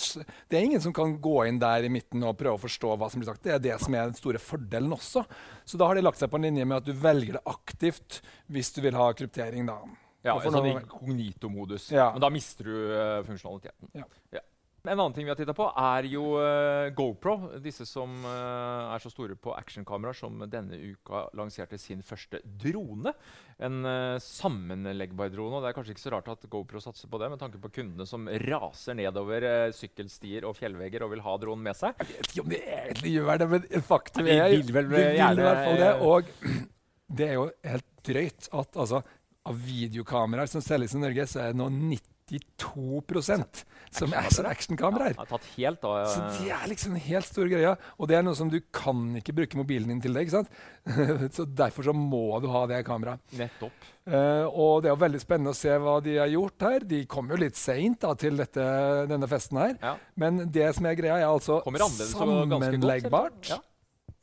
det 0.47 0.55
er 0.55 0.67
ingen 0.69 0.83
som 0.83 0.93
kan 0.95 1.17
gå 1.19 1.35
inn 1.49 1.59
der 1.59 1.83
i 1.83 1.91
midten 1.91 2.23
og 2.23 2.37
prøve 2.39 2.55
å 2.55 2.63
forstå 2.63 2.93
hva 2.95 3.09
som 3.11 3.21
blir 3.21 3.31
sagt. 3.31 3.43
Det 3.43 3.55
er 3.57 3.63
det 3.63 3.75
som 3.83 3.95
er 3.97 4.07
den 4.07 4.19
store 4.19 4.41
fordelen 4.41 4.95
også. 4.95 5.25
Så 5.67 5.79
da 5.79 5.89
har 5.89 5.97
de 5.97 6.05
lagt 6.05 6.21
seg 6.21 6.31
på 6.31 6.39
en 6.39 6.47
linje 6.47 6.67
med 6.67 6.79
at 6.79 6.87
du 6.87 6.93
velger 6.95 7.39
det 7.39 7.47
aktivt 7.49 8.21
hvis 8.53 8.71
du 8.75 8.83
vil 8.85 8.99
ha 8.99 9.09
kryptering. 9.17 9.67
da. 9.67 9.81
Ja, 10.27 10.37
en 10.37 10.59
sånn 10.59 10.69
inkognito-modus. 10.75 11.89
Ja. 11.95 12.11
Men 12.15 12.23
da 12.23 12.31
mister 12.33 12.67
du 12.67 12.75
uh, 12.91 13.23
funksjonaliteten. 13.27 13.91
Ja. 13.95 14.43
En 14.87 14.95
annen 15.01 15.11
ting 15.11 15.25
vi 15.25 15.31
har 15.33 15.35
titta 15.35 15.51
på, 15.57 15.65
er 15.67 16.05
jo 16.07 16.37
uh, 16.39 16.87
GoPro. 16.95 17.33
Disse 17.59 17.83
som 17.89 18.13
uh, 18.23 18.93
er 18.93 19.01
så 19.03 19.11
store 19.11 19.35
på 19.35 19.51
actionkameraer, 19.57 20.15
som 20.15 20.45
denne 20.47 20.79
uka 20.93 21.25
lanserte 21.35 21.79
sin 21.81 22.03
første 22.05 22.39
drone. 22.45 23.11
En 23.57 23.81
sammenleggbar 24.21 25.31
drone. 25.33 25.57
og 25.57 25.65
Det 25.65 25.71
er 25.71 25.75
kanskje 25.75 25.95
ikke 25.95 26.05
så 26.05 26.13
rart 26.13 26.31
at 26.31 26.47
GoPro 26.47 26.79
satser 26.83 27.11
på 27.11 27.19
det, 27.19 27.31
med 27.33 27.41
tanke 27.41 27.59
på 27.59 27.73
kundene 27.79 28.07
som 28.07 28.29
raser 28.45 28.95
nedover 28.99 29.73
sykkelstier 29.75 30.47
og 30.47 30.55
fjellvegger 30.59 31.03
og 31.03 31.15
vil 31.15 31.25
ha 31.25 31.35
dronen 31.41 31.67
med 31.67 31.79
seg. 31.79 31.97
Jeg 31.97 32.13
vet 32.13 32.31
ikke 32.31 32.45
om 32.45 32.53
de 32.53 32.63
egentlig 32.77 33.15
gjør 33.17 33.43
det, 33.43 33.51
men 33.55 33.85
faktum 33.89 34.29
De 34.29 34.39
er 34.39 34.55
vil 34.55 34.73
vel 34.77 34.91
de 34.91 34.95
vil 34.95 35.19
gjerne, 35.19 35.41
i 35.41 35.47
hvert 35.49 35.63
fall 35.65 35.83
det. 35.83 35.93
Og 36.05 36.67
det 37.17 37.31
er 37.31 37.39
jo 37.39 37.47
helt 37.73 37.89
drøyt 38.07 38.49
at 38.53 38.79
altså, 38.85 39.01
av 39.47 39.57
videokameraer 39.67 40.51
som 40.51 40.63
selges 40.63 40.95
i 40.97 41.01
Norge, 41.01 41.27
så 41.29 41.41
er 41.43 41.53
det 41.53 41.61
nå 41.61 41.69
92% 42.27 43.65
som 43.97 44.11
er 44.11 44.27
sånn 44.35 44.47
actionkameraer. 44.49 45.15
Ja, 45.15 45.23
har 45.23 45.29
tatt 45.29 45.45
helt 45.55 45.85
av 45.87 45.99
Så 46.11 46.23
det 46.41 46.49
er 46.51 46.65
liksom 46.69 46.95
en 46.97 47.03
helt 47.05 47.27
stor 47.27 47.47
greie. 47.51 47.73
Og 47.97 48.09
det 48.11 48.17
er 48.17 48.25
noe 48.25 48.35
som 48.37 48.49
du 48.51 48.57
kan 48.75 49.05
ikke 49.19 49.35
bruke 49.37 49.59
mobilen 49.59 49.93
din 49.93 50.01
til 50.03 50.17
det. 50.17 50.25
ikke 50.25 50.41
sant? 50.41 50.51
så 51.37 51.47
Derfor 51.47 51.87
så 51.87 51.95
må 51.95 52.41
du 52.43 52.49
ha 52.51 52.65
det 52.69 52.81
kameraet. 52.87 53.23
Nettopp. 53.39 53.87
Uh, 54.07 54.45
og 54.47 54.83
det 54.83 54.91
er 54.91 54.93
jo 54.93 55.01
veldig 55.03 55.23
spennende 55.23 55.55
å 55.55 55.57
se 55.57 55.71
hva 55.83 55.97
de 56.03 56.17
har 56.19 56.31
gjort 56.31 56.67
her. 56.67 56.85
De 56.91 57.01
kom 57.09 57.31
jo 57.31 57.39
litt 57.39 57.59
seint 57.59 58.05
til 58.19 58.43
dette, 58.43 58.67
denne 59.09 59.31
festen 59.31 59.63
her. 59.63 59.79
Ja. 59.81 59.95
Men 60.19 60.45
det 60.51 60.69
som 60.77 60.87
er 60.87 60.99
greia, 60.99 61.21
er 61.21 61.31
altså 61.31 61.61
ganske 61.63 63.07
godt. 63.07 63.51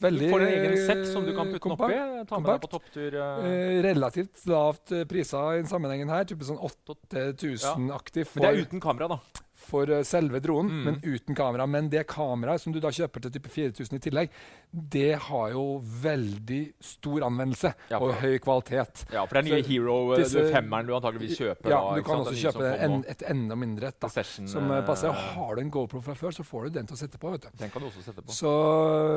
Ja. 0.00 0.09
Veldig 0.09 0.26
Du 0.26 0.33
får 0.35 0.42
en 0.42 0.48
egen 0.48 0.76
sekk 0.88 1.04
som 1.07 1.24
du 1.24 1.33
kan 1.37 1.46
putte 1.52 1.61
den 1.61 1.70
kompakt. 1.70 1.94
oppi. 1.94 2.26
Ta 2.28 2.38
med 2.40 2.50
deg 2.50 2.61
på 2.64 2.70
topptur. 2.72 3.14
eh. 3.14 3.44
Eh, 3.46 3.83
relativt 3.83 4.46
lavt 4.46 4.92
priser 5.09 5.52
i 5.54 5.57
den 5.62 5.66
sammenhengen 5.70 6.09
her. 6.11 6.24
Type 6.24 6.42
sånn 6.44 6.59
8000-aktig 6.59 8.26
Men 8.35 8.42
det 8.42 8.50
er 8.50 8.64
uten 8.66 8.80
kamera, 8.80 9.09
da. 9.09 9.18
For 9.64 9.90
eh, 9.90 10.03
selve 10.07 10.40
dronen, 10.44 10.70
Mm. 10.70 10.85
men 10.85 11.00
uten 11.03 11.35
kamera. 11.37 11.66
Men 11.68 11.88
det 11.92 12.07
kameraet 12.11 12.61
som 12.61 12.72
du 12.72 12.81
da 12.81 12.88
kjøper 12.94 13.22
til 13.24 13.31
type 13.38 13.48
4000 13.50 13.96
i 13.96 14.03
tillegg, 14.05 14.31
det 14.74 15.14
har 15.29 15.50
jo 15.55 15.81
veldig 16.03 16.61
stor 16.83 17.22
anvendelse 17.29 17.70
Ja, 17.90 17.98
og 18.03 18.14
høy 18.20 18.38
kvalitet. 18.42 19.05
Ja, 19.12 19.24
for 19.24 19.35
det 19.38 19.44
er 19.44 19.48
nye 19.50 19.62
Så 19.62 19.68
Hero, 19.70 19.96
eh, 20.14 20.18
disse- 20.24 20.42
du 20.42 20.50
femmeren 20.53 20.87
du 20.88 20.92
antakeligvis 20.96 21.38
kjøper. 21.38 21.70
Ja, 21.70 21.81
da, 21.90 21.94
du 21.94 22.03
kan 22.03 22.24
sant? 22.24 22.29
også 22.29 22.53
kjøpe 22.53 22.72
en, 22.88 23.05
et 23.09 23.22
enda 23.31 23.55
mindre 23.55 23.88
et. 23.92 23.98
da, 24.00 24.09
Session, 24.09 24.48
som 24.48 24.70
eh, 24.70 24.83
passer. 24.87 25.09
Og 25.09 25.14
eh, 25.14 25.35
har 25.37 25.55
du 25.55 25.61
en 25.62 25.70
GoPro 25.70 26.00
fra 26.03 26.14
før, 26.14 26.31
så 26.35 26.44
får 26.44 26.64
du 26.64 26.70
den 26.81 26.87
til 26.87 26.96
å 26.96 26.98
sette 26.98 27.18
på. 27.18 27.31
vet 27.31 27.42
du. 27.42 27.48
Den 27.59 27.70
kan 27.70 27.83
du 27.83 27.88
også 27.88 28.03
sette 28.03 28.22
på. 28.24 28.33
Så 28.35 28.55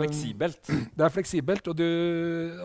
Fleksibelt. 0.03 0.62
Det 0.97 1.05
er 1.05 1.10
fleksibelt, 1.13 1.67
og 1.67 1.75
du, 1.77 1.88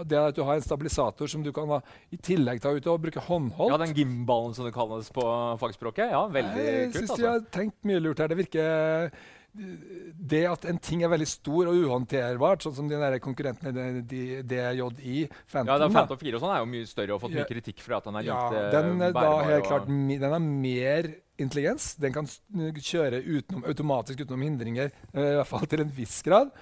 det 0.08 0.18
at 0.18 0.34
du 0.36 0.42
har 0.44 0.54
en 0.56 0.64
stabilisator 0.64 1.28
som 1.28 1.42
du 1.44 1.50
kan 1.52 1.68
da, 1.68 1.80
i 2.12 2.16
tillegg 2.16 2.60
ta 2.62 2.70
ut 2.72 2.86
og 2.86 3.00
bruke 3.02 3.20
håndholdt 3.20 3.72
Ja, 3.72 3.78
den 3.82 3.94
gimbalen 3.96 4.54
som 4.56 4.64
det 4.68 4.72
kalles 4.74 5.10
på 5.12 5.24
fagspråket. 5.60 6.10
Ja, 6.12 6.26
veldig 6.32 6.64
Nei, 6.64 6.86
kult. 6.92 7.10
altså. 7.10 7.34
Tenkt 7.72 7.88
mye 7.88 8.02
lurt 8.02 8.22
her. 8.22 8.30
Det 8.32 8.38
virker 8.38 9.10
Det 9.52 10.46
at 10.48 10.62
en 10.64 10.78
ting 10.80 11.02
er 11.04 11.10
veldig 11.12 11.26
stor 11.28 11.68
og 11.68 11.76
uhåndterbart, 11.76 12.62
sånn 12.64 12.72
som 12.72 12.86
de 12.88 12.96
der 12.96 13.18
konkurrentene 13.20 14.00
DJI 14.08 15.26
Phantom, 15.50 15.74
Ja. 15.74 15.88
Phantom 15.92 16.16
4 16.16 16.38
og 16.38 16.40
sånn 16.40 16.54
er 16.54 16.62
jo 16.62 16.70
mye 16.72 16.86
større 16.88 17.12
og 17.12 17.20
fått 17.20 17.34
mye 17.36 17.44
kritikk 17.50 17.82
for 17.84 17.98
at 17.98 18.08
den 18.08 18.16
er 18.16 18.24
Ja, 18.30 18.38
litt 18.48 18.72
den 18.72 19.02
er 19.02 19.12
da 19.12 19.20
bærbar 19.20 19.50
helt 19.50 19.68
klart 19.68 19.90
Den 19.90 20.32
har 20.32 20.40
mer 20.40 21.10
intelligens. 21.36 21.96
Den 22.00 22.14
kan 22.14 22.26
kjøre 22.26 23.20
utenom, 23.20 23.66
automatisk 23.68 24.24
utenom 24.24 24.46
hindringer, 24.46 24.90
eh, 25.12 25.20
i 25.20 25.36
hvert 25.36 25.50
fall 25.52 25.66
til 25.66 25.84
en 25.84 25.92
viss 25.92 26.22
grad. 26.22 26.52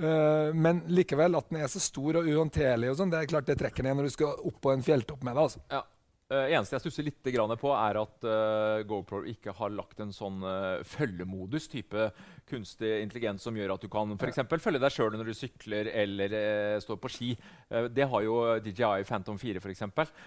Uh, 0.00 0.50
men 0.56 0.80
likevel, 0.88 1.36
at 1.36 1.50
den 1.50 1.60
er 1.60 1.68
så 1.68 1.78
stor 1.78 2.16
og 2.16 2.26
uhåndterlig, 2.26 2.88
og 2.90 2.96
sånn, 2.96 3.10
det 3.12 3.18
er 3.20 3.28
klart 3.28 3.46
det 3.46 3.58
trekker 3.60 3.84
ned 3.84 3.98
når 3.98 4.08
du 4.08 4.14
skal 4.14 4.38
opp 4.48 4.56
på 4.64 4.72
en 4.72 4.82
fjelltopp 4.82 5.22
med 5.22 5.36
det. 5.36 5.42
altså. 5.42 5.60
Ja. 5.70 5.82
Uh, 6.32 6.46
eneste 6.48 6.78
jeg 6.78 6.86
stusser 6.86 7.04
litt 7.04 7.18
på, 7.60 7.72
er 7.76 7.98
at 8.00 8.24
uh, 8.24 8.80
GoPro 8.88 9.20
ikke 9.28 9.52
har 9.58 9.74
lagt 9.74 10.00
en 10.00 10.14
sånn 10.16 10.40
uh, 10.40 10.80
følgemodus, 10.80 11.66
type 11.68 12.06
kunstig 12.52 12.90
intelligens, 13.02 13.42
som 13.42 13.56
gjør 13.56 13.72
at 13.74 13.82
du 13.84 13.88
kan 13.92 14.12
for 14.20 14.60
følge 14.62 14.80
deg 14.82 14.92
sjøl 14.94 15.16
når 15.16 15.30
du 15.30 15.34
sykler 15.36 15.88
eller 16.02 16.34
eh, 16.38 16.76
står 16.84 16.98
på 17.02 17.10
ski. 17.12 17.30
Eh, 17.72 17.88
det 17.88 18.06
har 18.12 18.24
jo 18.26 18.36
DJI 18.62 19.02
Phantom 19.08 19.38
4, 19.40 19.62
f.eks. 19.62 19.82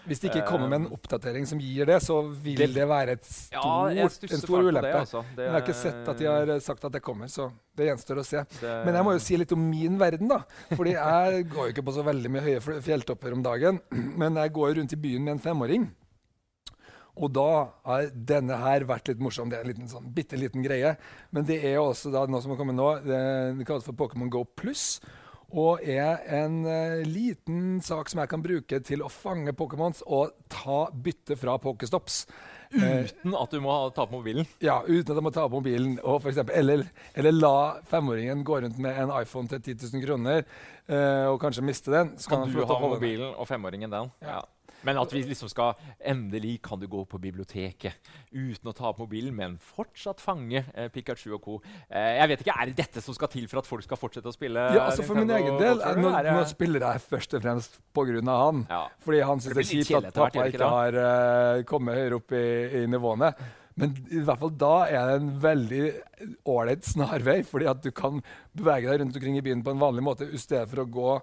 Hvis 0.09 0.23
de 0.23 0.31
ikke 0.31 0.45
kommer 0.49 0.71
med 0.71 0.81
en 0.83 0.89
oppdatering 0.95 1.45
som 1.49 1.61
gir 1.61 1.85
det, 1.89 1.99
så 2.03 2.19
vil 2.33 2.57
Det- 2.57 2.73
det, 2.75 2.88
være 2.89 3.15
Ja, 3.15 3.61
stort, 3.61 3.93
jeg 3.95 4.31
en 4.33 4.41
stor 4.41 4.63
ulempe. 4.63 4.81
det. 4.89 4.95
Altså. 4.95 5.21
Det, 5.35 5.38
Men 5.38 5.45
jeg 5.45 5.53
har 5.53 5.61
ikke 5.61 5.79
sett 5.83 6.09
at 6.09 6.17
de 6.17 6.25
har 6.25 6.49
eh, 6.55 6.59
sagt 6.59 6.85
at 6.85 6.91
det 6.91 7.01
kommer, 7.05 7.27
så 7.31 7.51
det 7.75 7.88
gjenstår 7.89 8.19
å 8.21 8.25
se. 8.25 8.43
det- 8.61 8.85
Men 8.85 8.95
jeg 8.95 9.03
må 9.05 9.13
jo 9.13 9.19
si 9.19 9.38
litt 9.38 9.51
om 9.51 9.69
min 9.69 9.97
verden, 9.99 10.27
da. 10.27 10.41
Fordi 10.75 10.91
jeg 10.97 11.49
går 11.49 11.67
jo 11.69 11.73
ikke 11.73 11.85
på 11.85 11.93
så 11.93 12.03
veldig 12.03 12.29
mye 12.31 12.41
høye 12.41 12.81
fjelltopper 12.81 13.33
om 13.33 13.43
dagen. 13.43 13.79
Men 14.17 14.35
jeg 14.35 14.53
går 14.53 14.75
rundt 14.75 14.93
i 14.93 14.95
byen 14.97 15.23
med 15.23 15.31
en 15.33 15.39
femåring. 15.39 15.91
Og 17.15 17.32
da 17.32 17.49
har 17.88 18.10
denne 18.12 18.58
her 18.60 18.84
vært 18.89 19.08
litt 19.08 19.21
morsom. 19.23 19.49
Det 19.51 19.60
er 19.60 19.63
en 19.63 19.71
liten 19.71 19.91
sånn 19.91 20.10
bitte 20.15 20.36
liten 20.39 20.65
greie. 20.65 20.95
Men 21.32 21.45
det 21.47 21.62
er 21.63 21.78
også 21.80 22.12
da 22.12 22.25
noe 22.28 22.43
som 22.43 22.51
har 22.51 22.60
kommet 22.60 22.75
nå. 22.75 22.89
Det, 23.06 23.19
det 23.60 23.67
kalles 23.69 23.88
for 23.88 23.95
Pokémon 23.95 24.32
Go 24.34 24.43
Pluss. 24.43 24.97
Og 25.56 25.80
er 25.88 26.25
en 26.36 26.58
uh, 26.65 27.06
liten 27.08 27.78
sak 27.86 28.10
som 28.12 28.19
jeg 28.19 28.32
kan 28.32 28.41
bruke 28.43 28.80
til 28.84 29.04
å 29.06 29.12
fange 29.13 29.54
Pokémons 29.56 30.01
og 30.04 30.34
ta 30.51 30.88
bytte 30.91 31.38
fra 31.39 31.56
Pokéstops. 31.62 32.25
Eh, 32.75 33.06
Uten 33.06 33.36
at 33.38 33.54
du 33.54 33.62
må 33.63 33.71
ha, 33.71 33.86
ta 33.93 34.04
på 34.10 34.17
mobilen. 34.17 34.43
ja, 34.60 34.80
uten 34.84 35.13
at 35.13 35.19
jeg 35.21 35.23
må 35.23 35.32
ta 35.32 35.45
på 35.45 35.62
mobilen. 35.62 35.93
Og 36.01 36.17
for 36.23 36.34
eksempel, 36.34 36.58
eller, 36.60 36.84
eller 37.15 37.38
la 37.38 37.54
femåringen 37.88 38.41
gå 38.43 38.58
rundt 38.65 38.82
med 38.82 38.97
en 39.06 39.13
iPhone 39.21 39.47
til 39.54 39.62
10 39.62 39.93
000 39.93 40.04
kroner 40.04 40.41
uh, 40.89 41.30
og 41.32 41.39
kanskje 41.45 41.63
miste 41.63 41.93
den. 41.93 42.15
Så 42.19 42.34
Kan 42.34 42.43
kan 42.49 42.51
du 42.51 42.65
ha 42.65 42.80
mobilen 42.82 43.32
og 43.38 43.47
femåringen 43.47 43.93
den? 43.93 44.12
Ja. 44.25 44.41
Men 44.86 45.00
at 45.02 45.13
vi 45.13 45.24
liksom 45.26 45.50
skal 45.52 45.74
Endelig 46.06 46.60
kan 46.65 46.80
du 46.80 46.88
gå 46.91 47.02
på 47.10 47.19
biblioteket 47.21 48.12
uten 48.32 48.69
å 48.69 48.74
ta 48.76 48.89
opp 48.91 49.02
mobilen, 49.02 49.34
men 49.36 49.58
fortsatt 49.62 50.21
fange 50.24 50.62
eh, 50.74 50.89
Pikachu 50.93 51.36
og 51.36 51.41
co. 51.43 51.58
Eh, 51.89 52.19
jeg 52.19 52.32
vet 52.32 52.45
ikke, 52.45 52.56
Er 52.56 52.71
det 52.71 52.78
dette 52.80 53.04
som 53.04 53.17
skal 53.17 53.32
til 53.34 53.50
for 53.52 53.62
at 53.62 53.69
folk 53.69 53.86
skal 53.86 54.00
fortsette 54.00 54.32
å 54.32 54.36
spille? 54.36 54.67
Ja, 54.76 54.88
altså 54.89 55.06
For 55.08 55.17
min 55.17 55.34
egen 55.36 55.60
del, 55.62 55.84
nå, 56.02 56.13
nå 56.13 56.45
spiller 56.50 56.88
jeg 56.89 57.04
først 57.10 57.38
og 57.38 57.45
fremst 57.45 57.80
pga. 57.95 58.21
han. 58.26 58.65
ja. 58.69 58.86
Fordi 59.04 59.21
han 59.26 59.43
syns 59.43 59.56
Det 59.56 59.65
er 59.65 59.71
kjipt 59.74 60.00
at 60.00 60.13
pappa 60.15 60.48
ikke 60.50 60.56
ikke 60.56 60.71
har 60.78 60.98
uh, 60.98 61.62
kommet 61.67 62.00
høyere 62.00 62.19
opp 62.19 62.36
i, 62.36 62.48
i 62.82 62.88
nivåene. 62.89 63.32
Men 63.76 63.91
i 64.08 64.21
hvert 64.24 64.39
fall 64.39 64.54
da 64.56 64.76
er 64.88 65.10
det 65.10 65.15
en 65.19 65.32
veldig 65.43 65.86
ålreit 66.48 66.86
snarvei, 66.88 67.41
fordi 67.43 67.67
at 67.67 67.82
du 67.84 67.89
kan 67.95 68.21
bevege 68.56 68.88
deg 68.88 69.02
rundt 69.02 69.17
omkring 69.19 69.36
i 69.39 69.43
byen 69.43 69.63
på 69.65 69.74
en 69.74 69.82
vanlig 69.82 70.06
måte 70.06 70.28
i 70.32 70.39
stedet 70.39 70.69
for 70.71 70.86
å 70.86 70.88
gå 70.88 71.15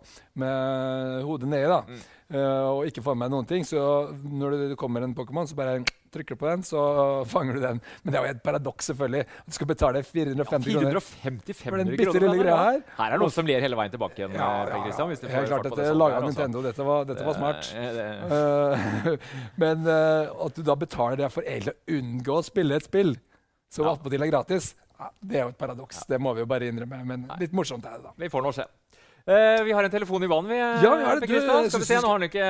med 0.43 1.23
hodet 1.25 1.49
nedi. 1.49 1.71
da. 1.73 1.81
Mm. 1.89 2.03
Eh, 2.33 2.67
og 2.73 2.87
ikke 2.89 3.03
får 3.05 3.17
med 3.21 3.33
noen 3.35 3.47
ting. 3.49 3.65
Så 3.69 3.81
når 4.25 4.55
det 4.73 4.77
kommer 4.81 5.05
en 5.05 5.13
Pokémon, 5.15 5.45
så 5.49 5.57
bare 5.59 5.83
trykker 6.13 6.37
du 6.37 6.41
på 6.41 6.49
den, 6.49 6.63
så 6.65 6.81
fanger 7.29 7.57
du 7.57 7.61
den. 7.61 7.81
Men 8.05 8.13
det 8.13 8.19
er 8.21 8.25
jo 8.27 8.33
et 8.35 8.43
paradoks, 8.45 8.89
selvfølgelig. 8.91 9.23
At 9.29 9.49
du 9.53 9.57
skal 9.57 9.69
betale 9.71 10.03
450 10.05 10.75
kroner 10.77 11.01
450 11.01 11.61
for 11.63 11.77
den 11.81 11.93
bitte 11.93 12.15
lille 12.21 12.37
greia 12.43 12.57
her. 12.59 12.81
Her 12.99 13.07
er 13.07 13.15
det 13.17 13.21
noen 13.25 13.35
som 13.37 13.49
ler 13.49 13.65
hele 13.65 13.79
veien 13.81 13.95
tilbake 13.95 14.21
igjen. 14.21 14.37
Ja, 14.37 14.49
ja, 14.63 14.67
ja, 14.73 14.83
Christian, 14.87 15.09
hvis 15.13 15.23
de 15.25 15.31
får 15.33 15.49
klart 15.49 15.67
at 15.69 15.73
på 15.73 15.77
dette 15.77 15.87
det 15.87 15.93
sånn 15.93 16.01
laga 16.03 16.19
av 16.19 16.27
altså. 16.27 16.33
Nintendo. 16.33 16.63
Dette 16.69 16.89
var, 16.89 17.07
dette 17.13 17.27
var 17.29 17.39
smart. 17.41 17.73
Eh, 17.77 17.91
det- 17.97 18.11
Eh, 18.43 19.17
men 19.61 19.87
eh, 19.89 20.31
at 20.47 20.55
du 20.57 20.63
da 20.67 20.75
betaler 20.79 21.17
det 21.21 21.29
for 21.33 21.43
egentlig 21.49 21.73
å 21.75 21.97
unngå 21.99 22.37
å 22.39 22.45
spille 22.45 22.77
et 22.77 22.85
spill 22.89 23.15
som 23.73 23.85
Ja. 23.87 23.93
attpåtil 23.97 24.23
er 24.25 24.31
gratis, 24.31 24.75
ja, 24.99 25.09
det 25.25 25.37
er 25.39 25.43
jo 25.47 25.53
et 25.53 25.59
paradoks. 25.59 26.05
Det 26.09 26.19
må 26.21 26.35
vi 26.37 26.45
jo 26.45 26.47
bare 26.47 26.69
innrømme. 26.69 27.01
Men 27.09 27.25
litt 27.41 27.53
morsomt 27.57 27.85
er 27.89 27.97
det, 27.99 28.05
da. 28.05 28.13
Vi 28.21 28.29
får 28.29 28.43
nå 28.45 28.53
se. 28.55 28.65
Eh, 29.23 29.63
vi 29.63 29.71
har 29.73 29.87
en 29.87 29.91
telefon 29.93 30.25
i 30.27 30.27
vann, 30.27 30.49
vi. 30.51 30.57
Ja, 30.59 30.97
vi 30.99 31.05
har 31.07 31.21
det. 31.21 31.29
Du, 31.31 31.37
Skal 31.71 31.81
vi 31.85 31.87
se, 31.87 32.01
nå 32.03 32.09
har 32.11 32.19
han 32.19 32.27
ikke 32.27 32.47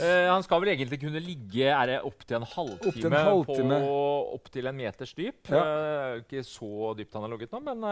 uh, 0.00 0.32
Han 0.32 0.42
skal 0.46 0.62
vel 0.64 0.70
egentlig 0.72 1.02
kunne 1.02 1.20
ligge 1.20 1.66
Er 1.68 1.90
det 1.90 1.98
opptil 2.08 2.38
en 2.38 2.46
halvtime, 2.48 2.88
Opp 2.88 2.96
til 2.96 3.08
en 3.12 3.16
halvtime. 3.28 3.80
på 3.84 3.96
opptil 4.38 4.70
en 4.70 4.78
meters 4.78 5.12
dyp? 5.18 5.50
Ja. 5.52 5.60
Uh, 5.64 6.20
ikke 6.22 6.40
så 6.48 6.94
dypt 6.96 7.12
han 7.18 7.26
har 7.26 7.34
ligget 7.34 7.52
nå, 7.52 7.60
men 7.66 7.84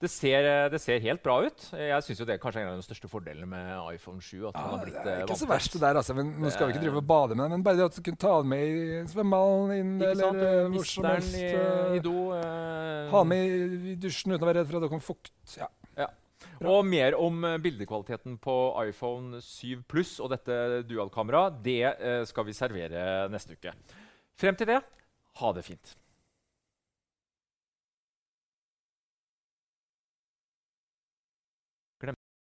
det, 0.00 0.08
ser, 0.08 0.46
det 0.72 0.78
ser 0.80 1.00
helt 1.04 1.20
bra 1.24 1.34
ut. 1.44 1.64
Jeg 1.76 2.04
syns 2.06 2.22
det 2.24 2.32
er 2.32 2.38
kanskje 2.40 2.62
en 2.62 2.70
av 2.70 2.78
de 2.80 2.84
største 2.86 3.08
fordelene 3.12 3.44
med 3.50 3.90
iPhone 3.92 4.20
7. 4.24 4.46
At 4.48 4.56
han 4.56 4.64
Ja, 4.64 4.70
har 4.72 4.84
blitt 4.86 5.00
det 5.04 5.12
er 5.12 5.24
ikke 5.26 5.36
så 5.36 5.48
verst 5.50 5.74
det 5.76 5.82
der, 5.82 5.98
altså. 6.00 6.14
Men 6.16 6.30
nå 6.40 6.52
skal 6.54 6.70
vi 6.70 6.72
ikke 6.76 6.84
drive 6.86 7.02
og 7.02 7.08
bade 7.10 7.36
med 7.36 7.44
den. 7.44 7.52
Men 7.58 7.64
bare 7.66 7.76
det 7.76 7.84
at 7.90 7.98
du 7.98 8.04
kunne 8.06 8.20
ta 8.22 8.32
den 8.40 8.48
med 8.48 8.64
i 8.64 9.02
svømmehallen 9.12 9.74
inn, 9.76 9.92
eller 10.08 10.70
hvor 10.72 10.88
som 10.88 11.04
helst. 11.10 11.36
i, 11.36 11.50
i 11.98 12.00
do. 12.04 12.14
Ha 13.12 13.20
den 13.24 13.28
med 13.34 13.92
i- 13.92 13.98
dusjen 14.00 14.32
uten 14.32 14.40
å 14.40 14.48
være 14.48 14.62
redd 14.62 14.70
for 14.72 14.80
at 14.80 14.86
det 14.86 14.92
kommer 14.94 15.04
fukt. 15.08 15.32
Ja. 15.60 15.68
Og 16.68 16.84
mer 16.84 17.16
om 17.16 17.44
eh, 17.48 17.58
bildekvaliteten 17.62 18.36
på 18.42 18.56
iPhone 18.82 19.40
7 19.40 19.86
Pluss 19.88 20.18
og 20.20 20.32
dette 20.34 20.82
dualkameraet, 20.88 21.60
det 21.64 21.82
eh, 21.88 22.22
skal 22.28 22.48
vi 22.48 22.56
servere 22.56 23.30
neste 23.32 23.56
uke. 23.56 23.72
Frem 24.40 24.58
til 24.58 24.68
det, 24.74 24.80
ha 25.40 25.52
det 25.56 25.64
fint. 25.64 25.94